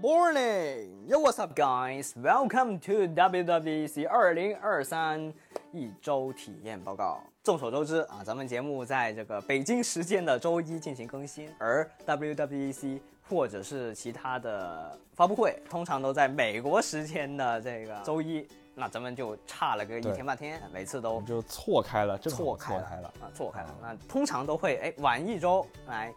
[0.00, 0.88] morning.
[1.06, 2.14] Yo, what's up, guys?
[2.16, 5.30] Welcome to WWDC 二零二三
[5.72, 7.20] 一周体验报告。
[7.42, 18.48] 众所周知啊，咱们节目在这个北京时间的周一进行更新，而 WWDC 或者是其他的发布会，通常都在美国时间的这个周一。
[18.74, 23.74] 那咱们就差了个一天半天，每次都就错开了，错开了啊，错开了。
[23.82, 26.10] 那通常都会哎晚一周来。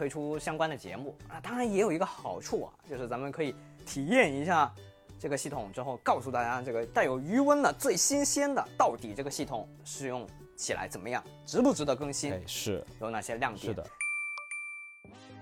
[0.00, 3.54] 推出相关的节目啊，当然也有一个好处啊，就是咱们可以
[3.84, 4.74] 体验一下
[5.18, 12.32] 这个系统之后，告诉大家这个带有余温的最新鲜的，到底这个系统使用起来怎么样，值不值得更新？
[12.48, 13.66] 是有哪些亮点？
[13.66, 13.86] 是的。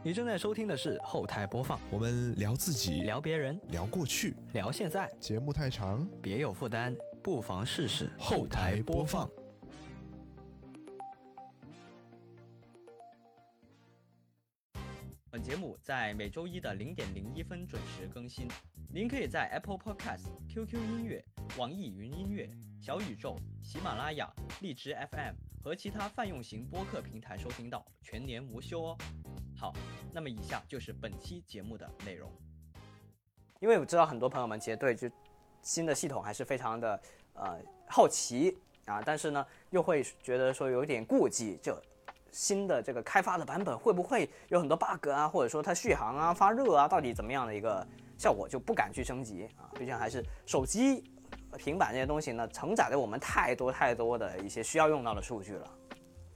[0.02, 5.08] 你正在收听的是后台播放，我们聊自己，聊别人，聊过去，聊现在。
[5.20, 9.30] 节目太长，别有负担，不妨试试后台播放。
[15.30, 18.48] 本节目在每周一的零点零一分准时更新。
[18.90, 21.22] 您可以在 Apple Podcast、QQ 音乐、
[21.58, 22.48] 网易云音乐、
[22.80, 28.96] 小宇宙、喜马拉雅、荔枝 FM 和其他泛用型播客平台收听到，全年无休哦。
[29.54, 29.74] 好，
[30.14, 32.32] 那么以下就是本期节目的内容。
[33.60, 35.10] 因为我知道很多朋友们其实对就
[35.60, 37.02] 新的系统还是非常的
[37.34, 41.78] 呃好奇啊，但是呢又会觉得说有点顾忌，就。
[42.30, 49.70] 新的这个开发的版本会不会有很多 bug 啊，或者说它续航啊、发热啊，到底怎么样的一个效果，就不敢去升级啊。
[49.78, 51.04] 毕竟还是手机、
[51.56, 55.70] 平板这些东西呢，承载了我们太多太多的一些需要用到的数据了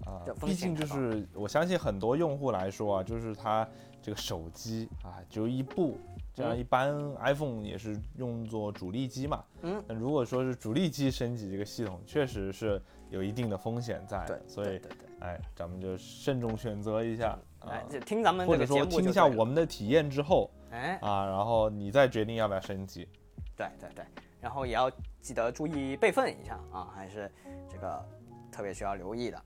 [0.06, 0.20] 啊。
[0.40, 3.68] 毕竟就是我相信很多用户来说啊，就是它
[4.00, 5.98] 这个手机啊，只有一部。
[6.34, 23.08] 这样一般 iPhone 也是用作主力机嘛，嗯，那如果说是主力机升级这个系统，确实是有一定的风险在，对，所以，对对，哎，咱们就慎重选择一下，哎，听咱们或者说听一下我们的体验之后，哎，啊，然后你再决定要不要升级，
[23.56, 24.04] 对对对，
[24.40, 27.30] 然后也要记得注意备份一下啊，还是
[27.70, 28.04] 这个
[28.50, 29.40] 特别需要留意的。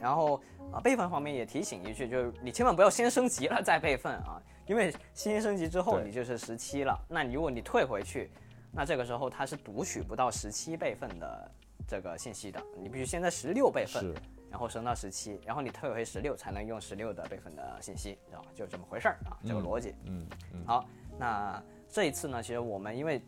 [0.00, 0.40] 然后
[0.72, 8.30] 啊，备份方面也提醒一句，就是你千万不要先升级了再备份啊，因为新升级之后你就是十七了，那你如果你退回去，
[8.72, 11.50] 那这个时候它是读取不到十七备份的
[11.86, 14.14] 这个信息的，你必须先在十六备份，
[14.50, 18.48] 然后升到十七，然后你退回十六才能用十六的备份的信息，知道吧？
[18.54, 19.94] 就这么回事儿啊，这个逻辑。
[20.04, 20.64] 嗯嗯。
[20.66, 20.84] 好，
[21.18, 23.22] 那这一次呢，其实我们因为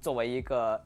[0.00, 0.80] 作为一个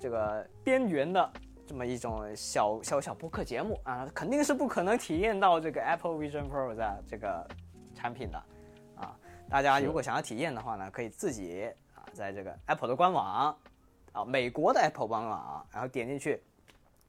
[0.00, 1.32] 这个边缘的。
[1.68, 7.46] 这么一种小小小播客节目啊，肯定是不可能体验到这个 Apple Vision Pro 的这个
[7.94, 8.42] 产品的
[8.96, 9.14] 啊。
[9.50, 13.58] 大家如果想要体验的话呢，可以自己啊，在这个 Apple 的官网
[14.14, 16.42] 啊，美国的 Apple 官网，然后点进去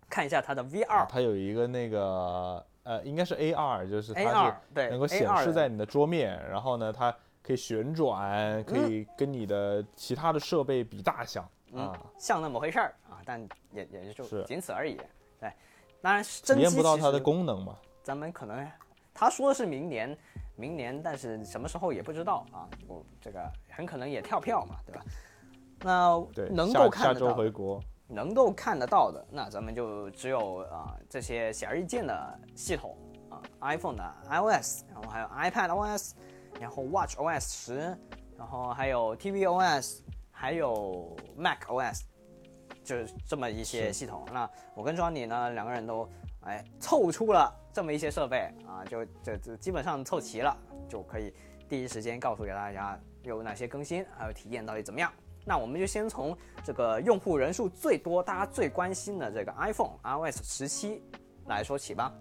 [0.10, 1.06] 看一下它的 VR。
[1.08, 11.48] 它有一个那个呃，应该是 AR，就是 AR 对，能够显示在你的桌面，然后呢，它可以旋转，可以跟你的其他的设备比大小。
[11.76, 13.40] 啊，像那么回事儿啊，但
[13.72, 15.00] 也也就仅此而已。
[15.40, 15.54] 对，
[16.02, 17.78] 当然体验不到它的功能嘛。
[18.02, 18.68] 咱们可能
[19.14, 20.18] 他说的是明年，
[20.56, 22.66] 明年，但是什么时候也不知道啊。
[22.88, 25.04] 我这个很可能也跳票嘛，对吧？
[25.82, 32.98] 那能够看得到，回国能够看得到的，那咱们就只有啊这些显而易见的系统
[33.30, 36.12] 啊，iPhone 的 iOS，然后还有 iPad OS，
[36.60, 37.98] 然后 Watch OS 十，
[38.38, 40.02] 然后还有 tvOS。
[40.42, 42.04] 还有 Mac OS，
[42.82, 44.26] 就是这么一些系统。
[44.32, 46.10] 那我跟庄尼呢，两个人都
[46.46, 51.34] 哎凑出了这么一些设备啊，就就就基本上凑齐了，就可以
[51.68, 55.12] 第一时间告诉给大家有哪些更新，还有体验到底怎么样。
[55.50, 61.02] 那我们就先从这个用户人数最多、大家最关心的这个 iPhone iOS 十七
[61.48, 62.14] 来说起吧。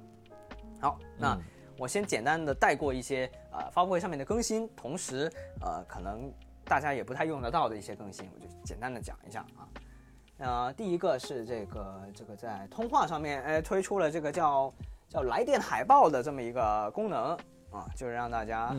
[0.81, 1.38] 好，那
[1.77, 5.31] 我先简单的带过一些呃发布会上面的更新，同时
[5.61, 6.33] 呃可能。
[6.65, 9.65] 大家也不太用得到的一些更新，我就简单的讲一下啊。
[10.37, 14.71] 呃，第一个是这个这个在通话上面，哎，推出了这个叫
[15.09, 17.34] 叫来电海报的这么一个功能
[17.71, 18.77] 啊，就是让大家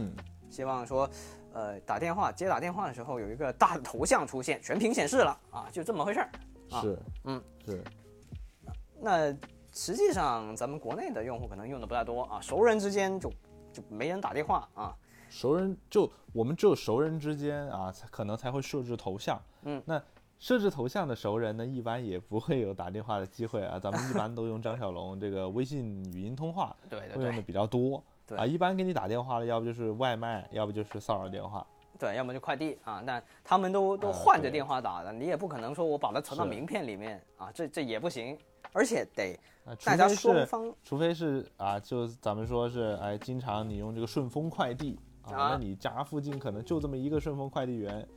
[0.52, 1.10] 希望说，
[1.54, 6.30] 呃，打电话接打电话的时候有一个大的头像出现，全屏显示了啊，就这么回事儿。
[6.82, 7.84] 是，嗯，是。
[9.02, 9.36] 那
[9.74, 13.32] 实际上咱们国内的用户可能用的不太多啊，熟人之间就
[13.72, 14.96] 就没人打电话啊。
[15.30, 19.42] 熟人就我们只有熟人之间啊，才可能才会设置头像。
[19.64, 20.02] 嗯，那
[20.40, 23.80] 设置头像的熟人呢，一般也不会有打电话的机会啊。
[23.80, 28.04] 咱们一般都用张小龙这个微信语音通话，对对对，用的比较多。
[28.30, 31.66] 对啊，一般给你打电话的，要不就是外卖，要不就是骚扰电话。
[31.98, 33.04] 对，要么就快递啊。
[33.06, 38.38] 但他们都都换着电话打的，你也不可能说我把它存到名片里面啊，这这也不行。
[38.72, 39.38] 而且得
[39.84, 45.00] 大家双方，除非是啊，就咱们说是哎，经常你用这个顺丰快递。
[45.24, 48.08] 啊，啊那你家附近可能就这么一个顺丰快递员，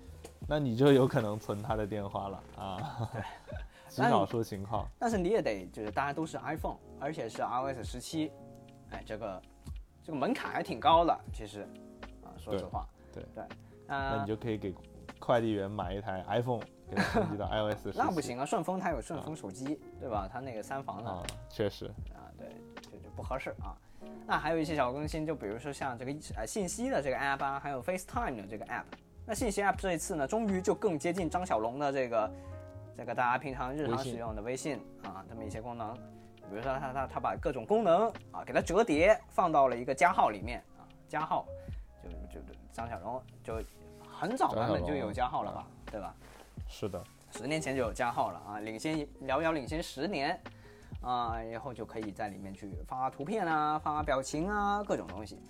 [0.46, 3.10] 那你就有可能存他的电话了啊。
[3.88, 8.32] 极但少数情况，但是你也得就是大家都是 iPhone，而且是 iOS 十七，
[8.90, 9.42] 哎，这个
[10.04, 11.62] 这个门槛还挺高的，其实
[12.22, 13.44] 啊，说实话，对对，
[13.86, 14.74] 那呃你就可以给
[15.18, 16.60] 快递员买一台 iPhone，
[16.90, 20.28] 给他升级到 iOS 那不行啊，顺丰它有顺丰手机，对吧？
[20.30, 22.48] 它那个三防的啊，确实，啊，对，
[22.90, 23.76] 就就不合适啊。
[24.26, 28.84] 那还有一些小更新，就比如说像这个呃信息的这个 app 啊，还有 FaceTime 的这个 app。
[29.24, 32.32] 那信息 app 这一次呢，终于就更接近张小龙的这个
[32.96, 35.96] 这个大家平常日常使用的微信啊，这么一些功能。
[36.50, 41.46] 比如说他他他把各种功能啊给它折叠放到了一个加号里面啊，加号
[42.02, 43.62] 就就就张小龙就
[44.06, 46.14] 很早版本就有加号了吧，对吧？
[46.68, 50.38] 是的，十年前就有加号了啊，领先遥遥领先十年
[51.00, 55.40] 啊，然后就可以在里面去发图片啊、发表情啊，各种东西。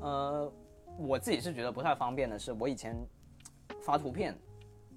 [0.00, 0.50] 呃，
[0.98, 2.96] 我自己是觉得不太方便的是，我以前
[3.82, 4.36] 发图片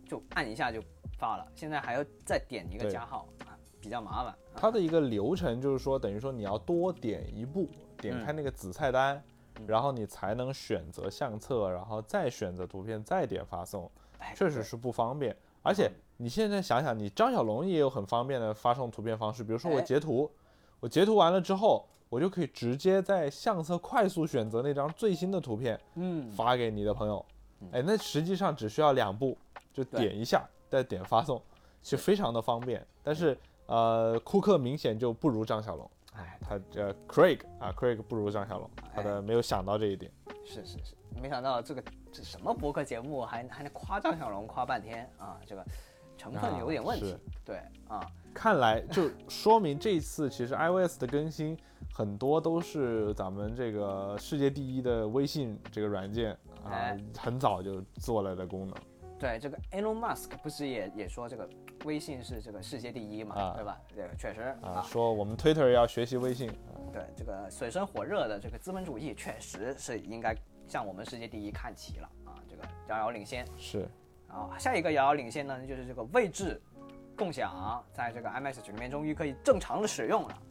[0.06, 0.81] 就按一下就
[1.18, 3.49] 发了，现在还要再点一个加号啊，
[3.80, 4.36] 比较麻烦。
[4.56, 7.68] 它的一个流程就是说，等于说你要多点一步，
[7.98, 9.22] 点开那个子菜单，
[9.66, 15.36] 然后你才能选择相册，然后再选择图片，再点发送，哎确实是不方便。
[15.62, 20.30] 而且你现在想想，你张小龙也有很方便的发送图片方式，比如说我哎截图，
[20.80, 27.24] 我截图完了之后，我就可以直接在相册快速选择那张最新的图片，嗯，发给你的朋友。
[27.72, 29.38] 哎，那实际上只需要两步，
[29.74, 31.42] 就点一下，再点发送，
[31.82, 32.86] 其实非常的方便。
[33.04, 33.38] 但是
[33.69, 40.12] 呃，库克明显就不如张小龙，哎，他呃 Craig 啊，Craig 不如张小龙，他的没有想到这一点。
[40.44, 45.63] 是是是，没想到这个这什么博客节目还还能夸张小龙夸半天啊，这个
[46.18, 47.13] 成分有点问题。
[47.13, 48.00] 啊对啊，
[48.33, 51.57] 看来就说明这次其实 iOS 的更新
[51.94, 56.31] 很多都是咱们这个世界第一的微信这个软件
[56.63, 58.75] 啊哎，很早就做了的功能。
[59.19, 61.48] 对，这个 Elon Musk 不是也也说这个
[61.83, 63.77] 微信是这个世界第一嘛，啊对吧？
[63.89, 66.50] 这个确实啊，说我们 Twitter 要学习微信，
[66.94, 70.33] 对这个水深火热的这个资本主义，确实是应该
[70.68, 72.39] 向我们世界第一看齐了啊！
[72.50, 73.45] 这个遥遥领先。
[73.57, 73.88] 是
[74.30, 76.62] 啊，下一个遥遥领先呢，就是这个位置
[77.18, 80.42] 共享，在这个 iMessage 里面终于可以正常的使用了。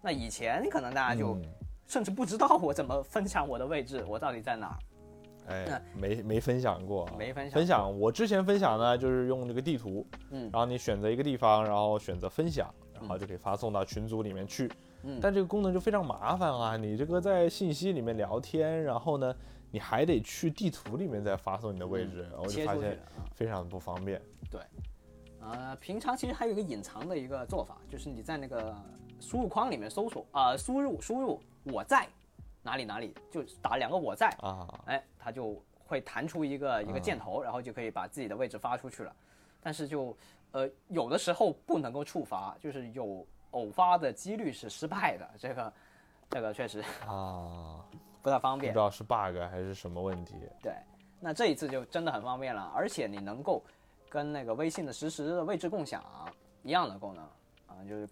[0.00, 1.42] 那以前可能大家就嗯
[1.86, 4.78] 甚至不知道我怎么分享我的位置，我到底在哪儿。
[5.46, 14.70] 哎，没没分享过啊，没分享分享，我之前分享呢，就是用这个地图，嗯然后你选择一个地方，然后选择分享，然后就可以发送到群组里面去。
[15.02, 19.34] 嗯但这个功能就非常麻烦啊，你这个在信息里面聊天，然后呢，
[19.70, 22.98] 你还得去地图里面再发送你的位置，我就发现。
[23.34, 24.22] 非常不方便。
[24.50, 24.60] 对
[25.40, 28.74] 呃，平常其实还有一个隐藏的一个做法，就是你在那个
[29.20, 32.08] 输入框里面搜索啊、输入输入我在
[32.64, 39.14] 哪里哪里，就打两个我在，啊，哎，它就会弹出一个一个箭头，然后就可以把自己的位置发出去了。
[39.62, 40.16] 但是就
[40.52, 45.72] 呃有的时候不能够触发，就是有偶发的几率是失败的，这个
[46.30, 47.84] 这个确实啊，
[48.22, 48.82] 不太方便不知。
[48.82, 50.34] 道是 bug 还是什么问题。
[50.62, 50.72] 对，
[51.20, 53.62] 那这一次就真的很方便了，而且你能够
[54.08, 56.02] 跟那个微信的实时的位置共享
[56.62, 57.24] 一样的功能
[57.66, 58.08] 啊，就是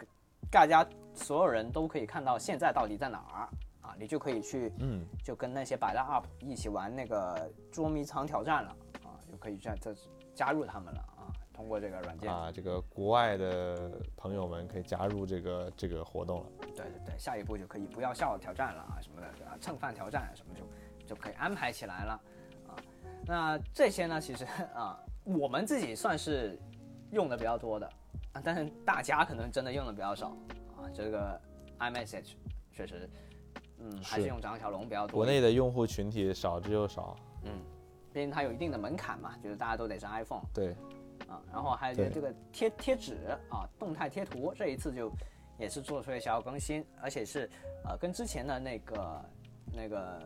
[0.51, 0.85] 大家
[1.15, 3.49] 所有人都可以看到现在到底在哪儿
[3.83, 8.69] 啊，你就可以去嗯，就跟那些百大 UP 一起玩那个捉迷藏挑战了
[9.03, 9.95] 啊，就可以这这
[10.33, 12.33] 加入他们了啊，通过这个软件。
[12.33, 16.45] 啊，这个国外的朋友们可以加入这个这个活动了。
[16.61, 20.63] 对对对，下一步就可以不要笑挑战了啊什么的，啊蹭饭挑战什么就
[21.05, 22.13] 就可以安排起来了
[22.67, 22.73] 啊。
[23.25, 26.57] 那这些呢，其实啊，我们自己算是
[27.11, 27.85] 用的比较多的
[28.31, 30.29] 啊，但是大家可能真的用的比较少
[30.77, 30.89] 啊。
[30.93, 31.39] 这个
[31.79, 32.33] iMessage
[32.71, 33.07] 确实，
[33.83, 35.17] 嗯，还是是用张小龙比较多。
[35.17, 37.15] 国内的用户群体少之又少。
[37.43, 37.51] 嗯，
[38.13, 40.41] 毕竟它有一定的门槛嘛，就是大家都得是 iPhone。
[40.53, 40.71] 对，
[41.27, 43.17] 啊，然后还有对这个贴贴纸
[43.49, 45.11] 啊，动态贴图，这一次就
[45.59, 47.49] 也是做出了小小更新，而且是
[47.83, 49.25] 呃跟之前的那个
[49.73, 50.21] 那个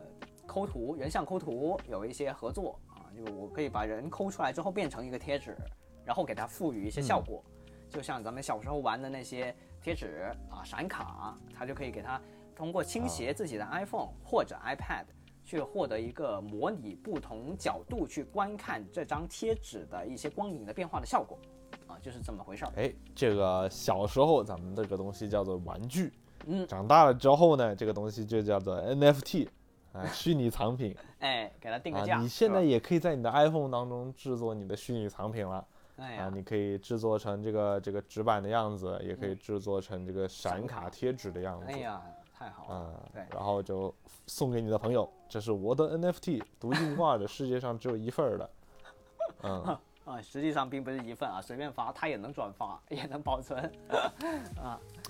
[0.46, 5.56] 抠图人像抠图有一些合作啊，就我可以把人抠出来之后变成一个贴纸，
[6.04, 7.42] 然后给它赋予一些效果，
[7.90, 12.20] 就像咱们小时候玩的那些贴纸啊、闪卡，它就可以给它
[12.58, 15.04] 通过倾斜自己的 iPhone 或者 iPad。
[15.44, 21.38] 去获得一个模拟不同角度去观看这张贴纸的一些光影的变化的效果，
[21.86, 22.72] 啊，就是这么回事儿。
[22.76, 26.12] 哎，这个小时候咱们这个东西叫做玩具，
[26.44, 29.48] 嗯，长大了之后呢，这个东西就叫做 NFT，
[29.92, 32.18] 啊，虚拟藏品 哎，给它定个价。
[32.18, 32.20] 啊。
[32.20, 35.64] 你现在，也可以在你的 iPhone 当中制作你的虚拟藏品了啊，
[35.96, 41.78] 哎呀，你可以制作成这个这个纸板的样子，也可以制作成这个闪卡贴纸的样子哎。
[41.78, 42.02] 呀，
[42.38, 43.10] 太好了。
[43.30, 43.92] 然后就
[44.26, 48.50] 送给你的朋友，这是我的 NFT，独一无二的，世界上只有一份儿的。
[49.42, 53.58] 嗯，啊，实际上并不是一份啊，随便发他也能转发， 也能保存。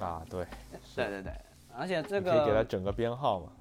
[0.01, 0.47] 啊，对，
[0.97, 1.33] 对对对，
[1.77, 3.61] 而且这个可以给他整个编号嘛，啊，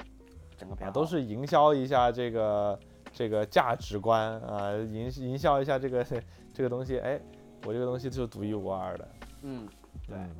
[0.57, 2.79] 整个编号都是营销一下这个
[3.11, 6.05] 这个价值观啊，营营销一下这个
[6.53, 7.19] 这个东西，哎，
[7.65, 9.07] 我这个东西就是独一无二的。
[9.43, 9.67] 嗯，
[10.07, 10.35] 对，嗯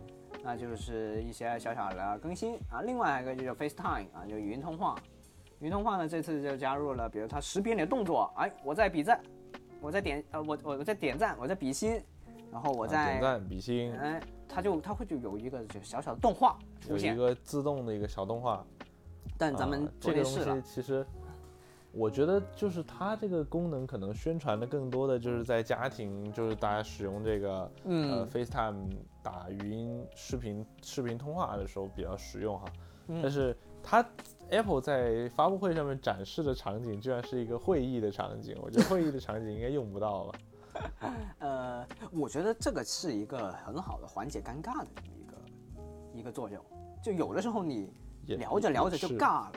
[0.48, 2.80] 那就是一些小小的更新啊。
[2.82, 4.96] 另外一个就是 FaceTime 啊，就语音通话。
[5.60, 9.22] 语音通话呢，这次就加入了，比如它识别你的动作，哎，我在比赞，
[9.82, 12.02] 我在点呃，我我我在点赞，我在比心，
[12.50, 17.14] 然后我啊在点赞比心，哎，它就它会就有一个就小小的动画出现。
[17.14, 18.66] 有一个自动的一个小动画。
[19.38, 21.06] 但咱们啊这个东西其实，
[21.92, 28.76] 我觉得就是它这个功能可能宣传的更多的就是在家庭，就是大家使用这个呃嗯 FaceTime
[29.28, 32.66] 打语音视频视频通话的时候比较实用哈。
[33.10, 34.06] 嗯但是它
[34.50, 40.40] Apple 在发布会上面展示的场景居然是一个会议的场景，我觉得会议的场景应该用不到吧。
[41.40, 46.64] 呃，我觉得这个是一个很好的缓解尴尬的这么一个一个作用。
[47.04, 47.92] 就有的时候你
[48.24, 49.54] 聊着聊着就尬了，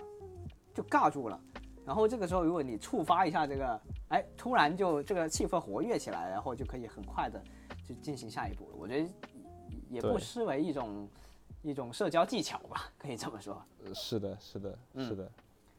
[0.75, 1.41] 就尬住了。
[1.85, 7.43] 然后这个时候，如果你触发一下这个，哎，突然就这个气氛活跃起来，然后就可以很快的
[7.85, 8.77] 就进行下一步了。
[8.79, 9.09] 我觉得
[9.90, 11.09] 也不失为一种
[11.62, 13.62] 一种社交技巧吧，可以这么说。
[13.85, 15.30] 呃是的，是的，嗯是的。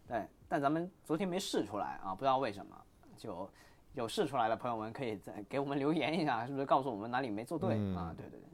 [0.08, 2.76] 对，但咱们昨天没试出来啊，不知道为什么。
[3.18, 3.48] 就
[3.94, 8.14] 有试出来的朋友们可以再给我们留言一下，是不是告诉我们哪里没做对、嗯啊？
[8.18, 8.50] 对对对，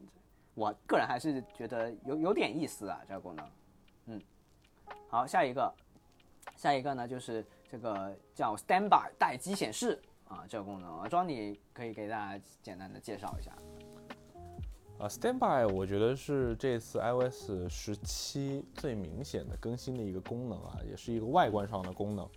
[0.55, 3.49] 我个人还是觉得有有点意思啊，这个功能。
[4.07, 4.21] 嗯，
[5.09, 5.73] 好，下一个，
[6.57, 13.53] 下一个呢就是这个叫 Standby 待机显示啊，这个功能，啊，庄你可以给大家简单的介绍一下。
[14.97, 22.27] 啊，Standby 我觉得是这次 iOS 十七最明显的更新的一个功能啊，也是一个外观上的功能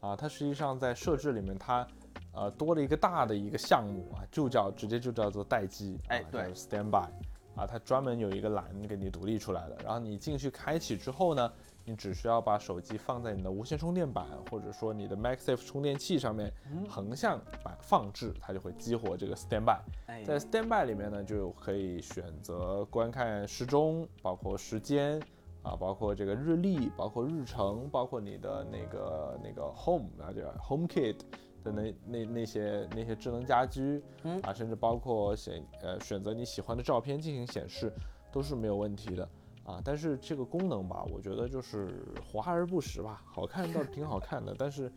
[0.00, 0.14] 啊。
[0.14, 1.86] 它实际上在设置里面它
[2.34, 7.08] 呃多了一个大的一个项目啊，就叫直接就叫做待机，啊、哎对叫 Standby
[7.56, 9.78] 啊，它专门有一个栏给你独立出来的。
[9.82, 11.50] 然后你进去开启之后呢，
[11.84, 16.52] 你只需要把手机放在你的无线充电板或者说你的 MagSafe 充电器上面
[16.88, 19.80] 横向摆放置，它就会激活这个 Standby。
[20.06, 25.20] 哎，在 Standby 里面呢，就可以选择观看时钟，包括时间
[25.62, 31.18] 啊，包括这个日历，包括日程，包括你的那个那个 Home 啊，叫 HomeKit
[31.64, 34.40] 的那那那些那些智能家居，嗯。
[34.42, 37.92] 啊，甚至包括选呃选择你喜欢的照片进行显示，
[38.30, 39.28] 都是没有问题的
[39.64, 39.80] 啊。
[39.84, 44.90] 但是这个功能吧，我觉得就是华而不实吧，好看倒是挺好看的，但是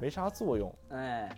[0.00, 0.72] 没啥作用。
[0.90, 1.28] 哎，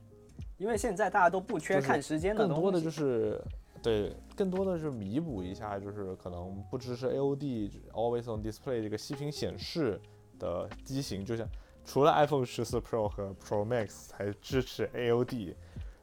[0.57, 3.43] 因为现在大家都不缺看时间的，更多的就是
[3.83, 10.01] 对，更多的是弥补一下，就是可能不支持 AOD Always on Display 这个息屏显示
[10.39, 11.49] 的机型，就像
[11.85, 15.55] 除了 iPhone 十四 Pro 和 Pro Max 才支持 AOD，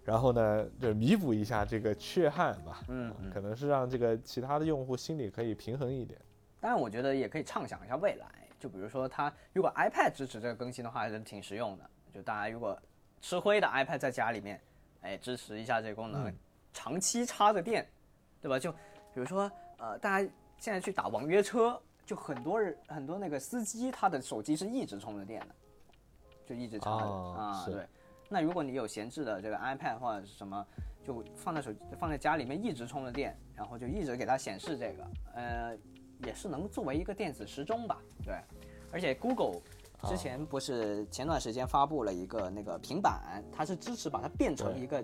[0.04, 2.82] 然后呢，就弥补一下这个缺憾吧。
[2.88, 6.20] 嗯嗯可能是让这个其他的用户心里可以平衡一点。
[6.66, 8.26] 当然，我觉得也可以畅想一下未来，
[8.60, 11.88] 就比如说它如果 iPad 支持这个更新的话，还是挺实用的。
[12.12, 12.76] 就大家如果
[13.22, 14.60] 吃灰的 iPad 在家里面，
[15.02, 16.36] 哎，支持一下这个功能，嗯
[16.74, 17.88] 长期插着电，
[18.42, 18.58] 对吧？
[18.58, 18.78] 就比
[19.14, 25.48] 如说呃，大家现在去打网约车，就很多人很多那个司机他的手机是一直充着电的，
[26.48, 27.64] 就一直插着、哦啊。
[27.64, 27.88] 是对，
[28.28, 30.66] 那如果你有闲置的这个 iPad 或者是什么，
[31.04, 35.78] 就放在手放在家里面一直充着电，然后就一直给它显示这个，呃，
[36.26, 37.98] 也是能作为一个电子时钟吧。
[38.24, 38.36] 对，
[38.92, 39.62] 而且 Google
[40.08, 45.04] 之前不是前段时间发布了一个那个平板，它是支持把它变成一个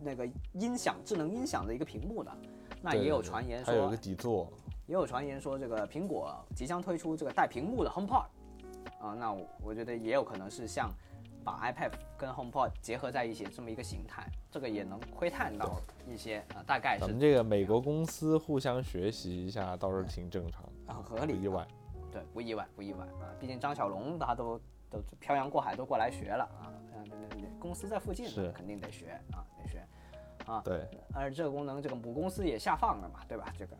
[0.00, 2.30] 那个音响智能音响的一个屏幕的。
[2.80, 4.52] 那也有传言说它有一个，底座，
[4.86, 8.26] 也有传言说这个苹果即将推出这个带屏幕的 HomePod
[9.00, 10.90] 啊，那我我觉得也有可能是像
[11.44, 21.66] 把 iPad 跟 HomePod 结合在一起这么一个形态，这个也能窥探到一些啊，大概是咱们这个美国公司互相学习一下，倒是挺正常的，很合理不意外。
[22.10, 23.32] 对，不意外，不意外啊！
[23.40, 29.82] 毕竟张小龙他都都漂洋过海都过来学了啊，嗯，对对对，公司在附近是，肯定得学啊，得学
[30.44, 30.60] 啊。
[30.62, 33.50] 对，而这个功能，这个母公司也下放了嘛，对吧？
[33.58, 33.76] 这个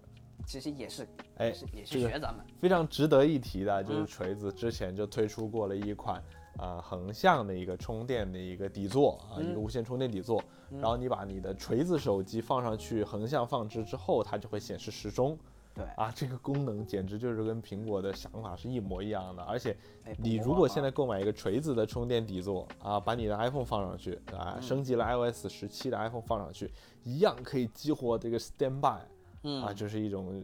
[0.47, 6.25] 其实也是，哎也是学咱们，非常值得一提的，就是嗯锤子之前就推出过了一款啊、
[6.59, 9.51] 呃横向的一个充电的一个底座啊、嗯。
[9.51, 15.39] 一个无线充电底座，然后你把你的锤子手机放上去横向放置之后，它就会显示时钟。
[15.75, 15.85] 对。
[15.97, 24.63] 啊，这个功能简直就是跟苹果的想法是一模一样的，而且哎你如果现在购买一个锤子的充电底座啊，把你的 iPhone 放上去啊，嗯。
[24.63, 26.71] 升级了 iOS 十七的 iPhone 放上去，
[27.05, 29.01] 一样可以激活这个 Standby
[29.45, 29.63] 嗯。
[29.63, 30.43] 啊，这是一种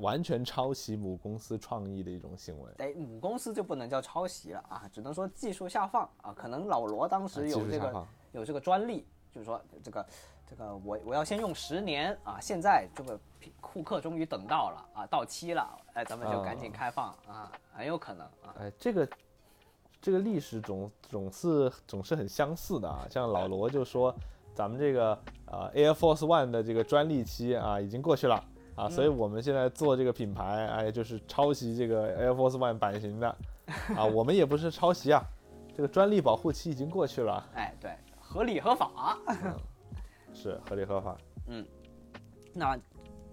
[0.00, 2.72] 完全抄袭母公司创意的一种行为。
[2.78, 6.32] 哎，母公司就不能叫抄袭了啊，只能说技术下放啊。
[6.34, 10.06] 可能老罗当时有这个有这个专利，就是说这个
[10.46, 13.18] 这个我我要先用十年啊，现在这个
[13.60, 18.54] 库克终于等到了啊，到期了，哎，咱们就赶紧啊开放啊，很有可能啊。
[18.58, 19.08] 哎，这个
[20.00, 23.06] 这个历史总总是总是很相似的啊。
[23.10, 24.14] 像老罗就说，
[24.54, 28.42] 咱们这个呃 Air Force One 的这个专利期啊已经过去了
[28.80, 33.28] 啊，所以我们现在做这个品牌，哎，就是抄袭这个 Air Force One 版型的
[33.94, 35.22] 啊，我们也不是抄袭啊，
[35.76, 39.18] 这个专利保护期已经过去了，哎，对，合理合法。
[40.32, 41.18] 是合理合法。
[41.48, 41.66] 嗯
[42.54, 42.78] 那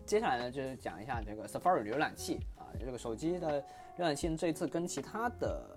[0.05, 3.61] 接下来呢，就是讲一下这个 Safari 浏览器啊，这个手机的
[3.97, 5.76] 浏览器这次跟其他的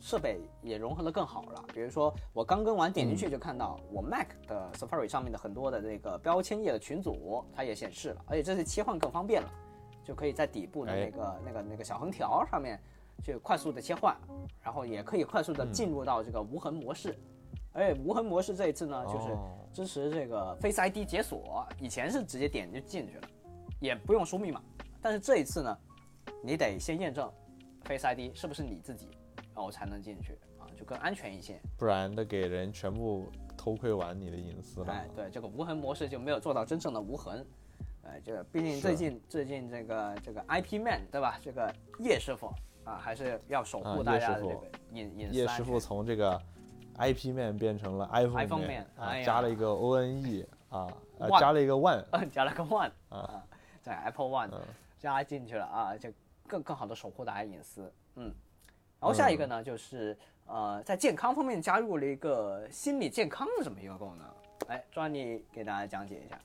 [0.00, 1.64] 设备也融合的更好了。
[1.72, 9.50] 比如说，我刚更完点进去就看到我 Mac 的 Safari 上面的很多的这个标签页的群组，它也显示了，而且这次切换更方便了，
[10.04, 12.80] 就可以在底部的哎那个、那个那个小横条上面
[13.22, 14.16] 去快速的切换，
[14.62, 17.18] 然后也可以快速的进入到这个无痕模式。
[17.72, 23.28] 而且无痕模式这一次呢，就是哦支持这个 Face ID 解锁，以前是直接点就进去了，
[23.78, 24.60] 也不用输密码。
[25.00, 25.78] 但是这一次呢，
[26.42, 27.30] 你得先验证
[27.84, 29.17] Face ID 是不是你自己，然
[29.58, 31.60] 后才能进去啊，就更安全一些。
[31.76, 34.92] 不然的给人全部偷窥完你的隐私了。
[34.92, 37.44] 哎，对，这个无痕模式就没有做到真正的无痕。
[38.04, 41.38] 哎，这个毕竟最近最近这个这个 IP man 对吧？
[41.42, 42.46] 这个叶师傅
[42.84, 46.40] 啊，还是要守啊护大家的这个隐隐私叶师傅从这个
[46.96, 50.88] IP man 变成了 iPhone man，man，啊哎，加了一个 ONE 啊，
[51.38, 53.44] 加了一个 One，嗯， 加了个 One 啊啊，
[53.82, 54.60] 在 Apple One 嗯
[54.98, 56.10] 加进去了啊，就
[56.46, 57.92] 更更好的守护大家隐私。
[58.16, 58.34] 嗯，
[59.00, 64.26] 然后下一个呢，就是呃，在健康方面加入了一个心理健康的这么一个功能。
[64.66, 66.40] 哎，专利给大家讲解一下。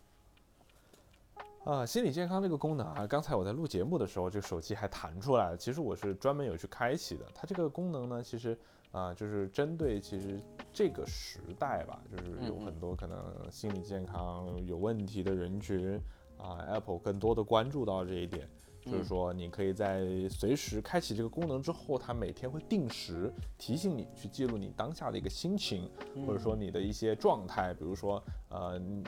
[1.65, 5.57] 啊，心理健康这个功能啊，刚才我在录节目的时候，这个手机还弹出来了。
[5.57, 7.25] 其实我是专门有去开启的。
[7.33, 8.57] 它这个功能呢，其实
[8.91, 10.39] 啊，就是针对其实
[10.71, 13.17] 这个时代吧，就是有很多可能
[13.49, 15.99] 心理健康有问题的人群
[16.37, 18.47] 啊，Apple 更多的关注到这一点。
[18.85, 25.89] 就是嗯说，你可以在随时开启这个功能之后，它每天会定时提醒你去记录你当下的一个心情，
[26.27, 29.03] 或者说你的一些状态，比如说，呃，你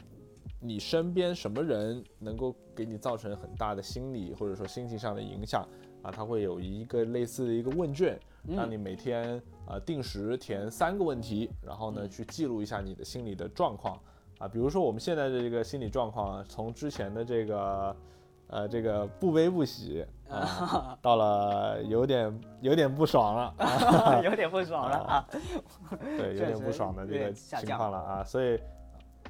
[0.59, 5.67] 你身边什么人能够给你造成很大的心理或者说心情上的影响
[6.01, 6.09] 啊？
[6.09, 13.99] 它会有一个类似的一个问卷，让你每天呃定时填三个问题，然后呢去记录一下你的心理的状况
[14.37, 14.47] 啊。
[14.47, 17.95] 比如说我们现在的这个心理状况，从之前的这个
[18.47, 23.53] 呃这个不悲不喜 啊，到了有点有点不爽了。
[23.59, 25.27] 啊有点不爽了啊！
[26.17, 28.59] 对， 有点不爽的这个情况了啊，所以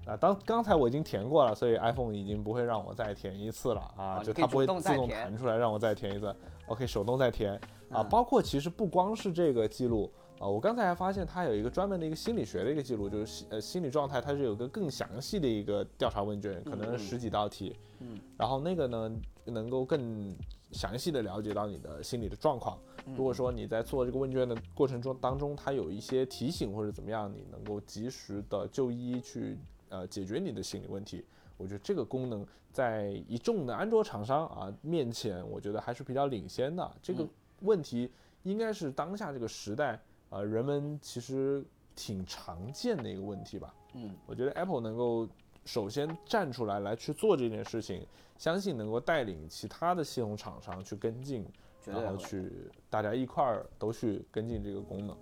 [0.05, 6.33] 啊，当刚才我已经填过了，所以 iPhone 已经不会让我再填一次了啊，就它不会自动弹出来让我再填一次
[6.67, 7.53] ，OK，手动再填
[7.89, 10.11] 啊，嗯包括其实不光是这个记录。
[10.39, 19.11] 啊，我刚才还发现它有一个专门的一个心理学的一个记录，就是心呃心理状态，它是有个更详细的一个调查问卷，可能十几道题，嗯，然后那个呢
[19.45, 20.35] 能够更
[20.71, 22.77] 详细的了解到你的心理的状况。
[23.05, 29.57] 嗯如果说你在做这个问卷的过程中当中，它有一些提醒或者怎么样，你能够及时的就医去
[29.89, 31.23] 呃解决你的心理问题。
[31.55, 36.91] 我觉得这个功能在一众的安卓厂商啊面前，我觉得还是比较领先的。
[36.99, 37.29] 这个嗯
[37.61, 41.63] 问题应该是当下这个时代呃人们其实
[41.95, 43.73] 挺常见的一个问题吧。
[43.93, 45.27] 嗯，我觉得 Apple 能够
[45.65, 48.05] 首先站出来来去做这件事情，
[48.37, 51.47] 相信能够带领其他的系统厂商去跟进，
[51.85, 52.51] 然后去
[52.89, 55.17] 大家一块儿都去跟进这个功能。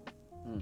[0.46, 0.62] 嗯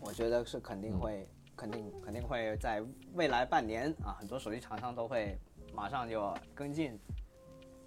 [0.00, 2.82] 我觉得是肯定嗯会，肯定肯定会在
[3.14, 5.36] 未来半年啊，很多手机厂商都会
[5.74, 6.98] 马上就跟进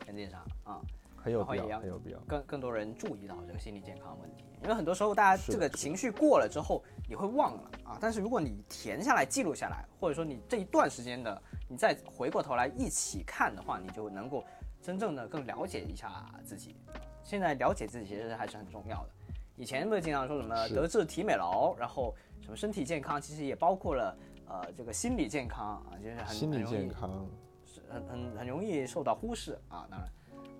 [0.06, 0.82] 跟进上啊。
[1.16, 2.20] 很有必要很有必要。
[2.28, 7.98] 更更多人注意到这个心理健康问题，因为很多时候大家这个情绪过了之后，你会忘了啊。
[8.00, 14.44] 但是如果你填下来、记录下来，或者说你这一段时间的，你再回过头来一起看的话，你就能够
[14.82, 16.76] 真正的更了解一下自己。
[17.24, 19.10] 现在了解自己其实还是很重要的。
[19.58, 27.28] 以前不是经常说什么德智体美劳，然后什么身体健康，其实也包括了呃这个心理健康啊，就是很心理健康，
[27.90, 29.88] 很很很容易受到忽视啊。
[29.90, 30.10] 当然，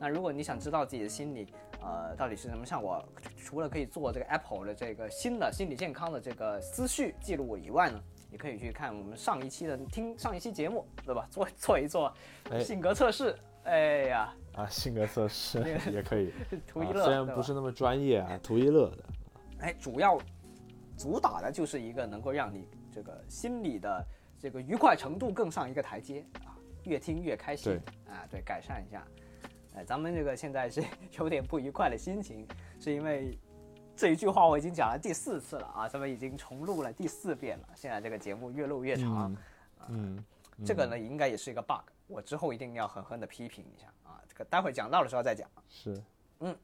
[0.02, 1.48] 那如果你想知道自己的心理，
[1.80, 11.28] 呃，到底是什么像我，除了可以做这个 Apple 的这个新的心理健康的这个思绪记录以外呢，你可以去看我们上一期的听上一期节目，对吧？
[11.30, 12.12] 做做一做
[12.50, 13.38] 哎性格测试。
[13.64, 15.60] 哎呀，啊，性格测试
[15.94, 16.34] 也可以，啊
[16.66, 19.04] 图一乐，虽然不是那么专业啊，图一乐的。
[19.60, 20.18] 哎，主要
[20.98, 24.04] 主打的就是一个能够让你这个心理的
[24.40, 29.06] 这个愉快程度更上一个台阶啊，越听越开心啊，对，改善一下。
[29.76, 30.84] 哎，咱们这个现在是
[31.18, 32.48] 有点不愉快的心情，
[32.80, 33.38] 是因为
[33.96, 37.70] 这一句话我已经讲了第四次了啊，咱们已经重录了第四遍了。
[37.76, 39.36] 现在这个节目越录越长，
[39.88, 40.24] 嗯，
[40.66, 44.20] 这个呢应该也是一个 bug，我之后一定要狠狠的批评一下啊。
[44.28, 45.50] 这个待会讲到的时候再讲。
[45.70, 46.02] 是，
[46.40, 46.56] 嗯，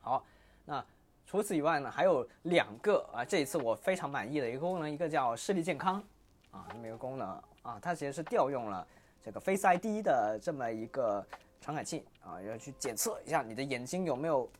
[0.00, 0.24] 好，
[0.64, 0.84] 那
[1.26, 6.02] 除此以外呢，还有两个啊，这一次我非常满意的一个功能，一个叫视力健康
[6.50, 7.28] 啊，这么一个功能
[7.62, 8.86] 啊，它其实是调用了
[9.22, 11.26] 这个 Face ID 的这么一个
[11.60, 14.50] 传感器啊，要去检测一下你的眼睛有没有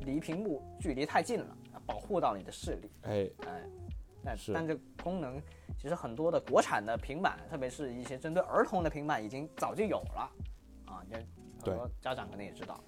[0.00, 2.90] 离屏幕距离太近了，保护到你的视力。
[3.02, 3.62] 哎，哎，
[4.24, 5.40] 但是但这功能
[5.78, 10.30] 其实很多的国产的平板，特别是一些针对儿童的平板，已经早就有了
[10.86, 11.26] 啊，也很
[11.62, 12.80] 对多家长可能也知道。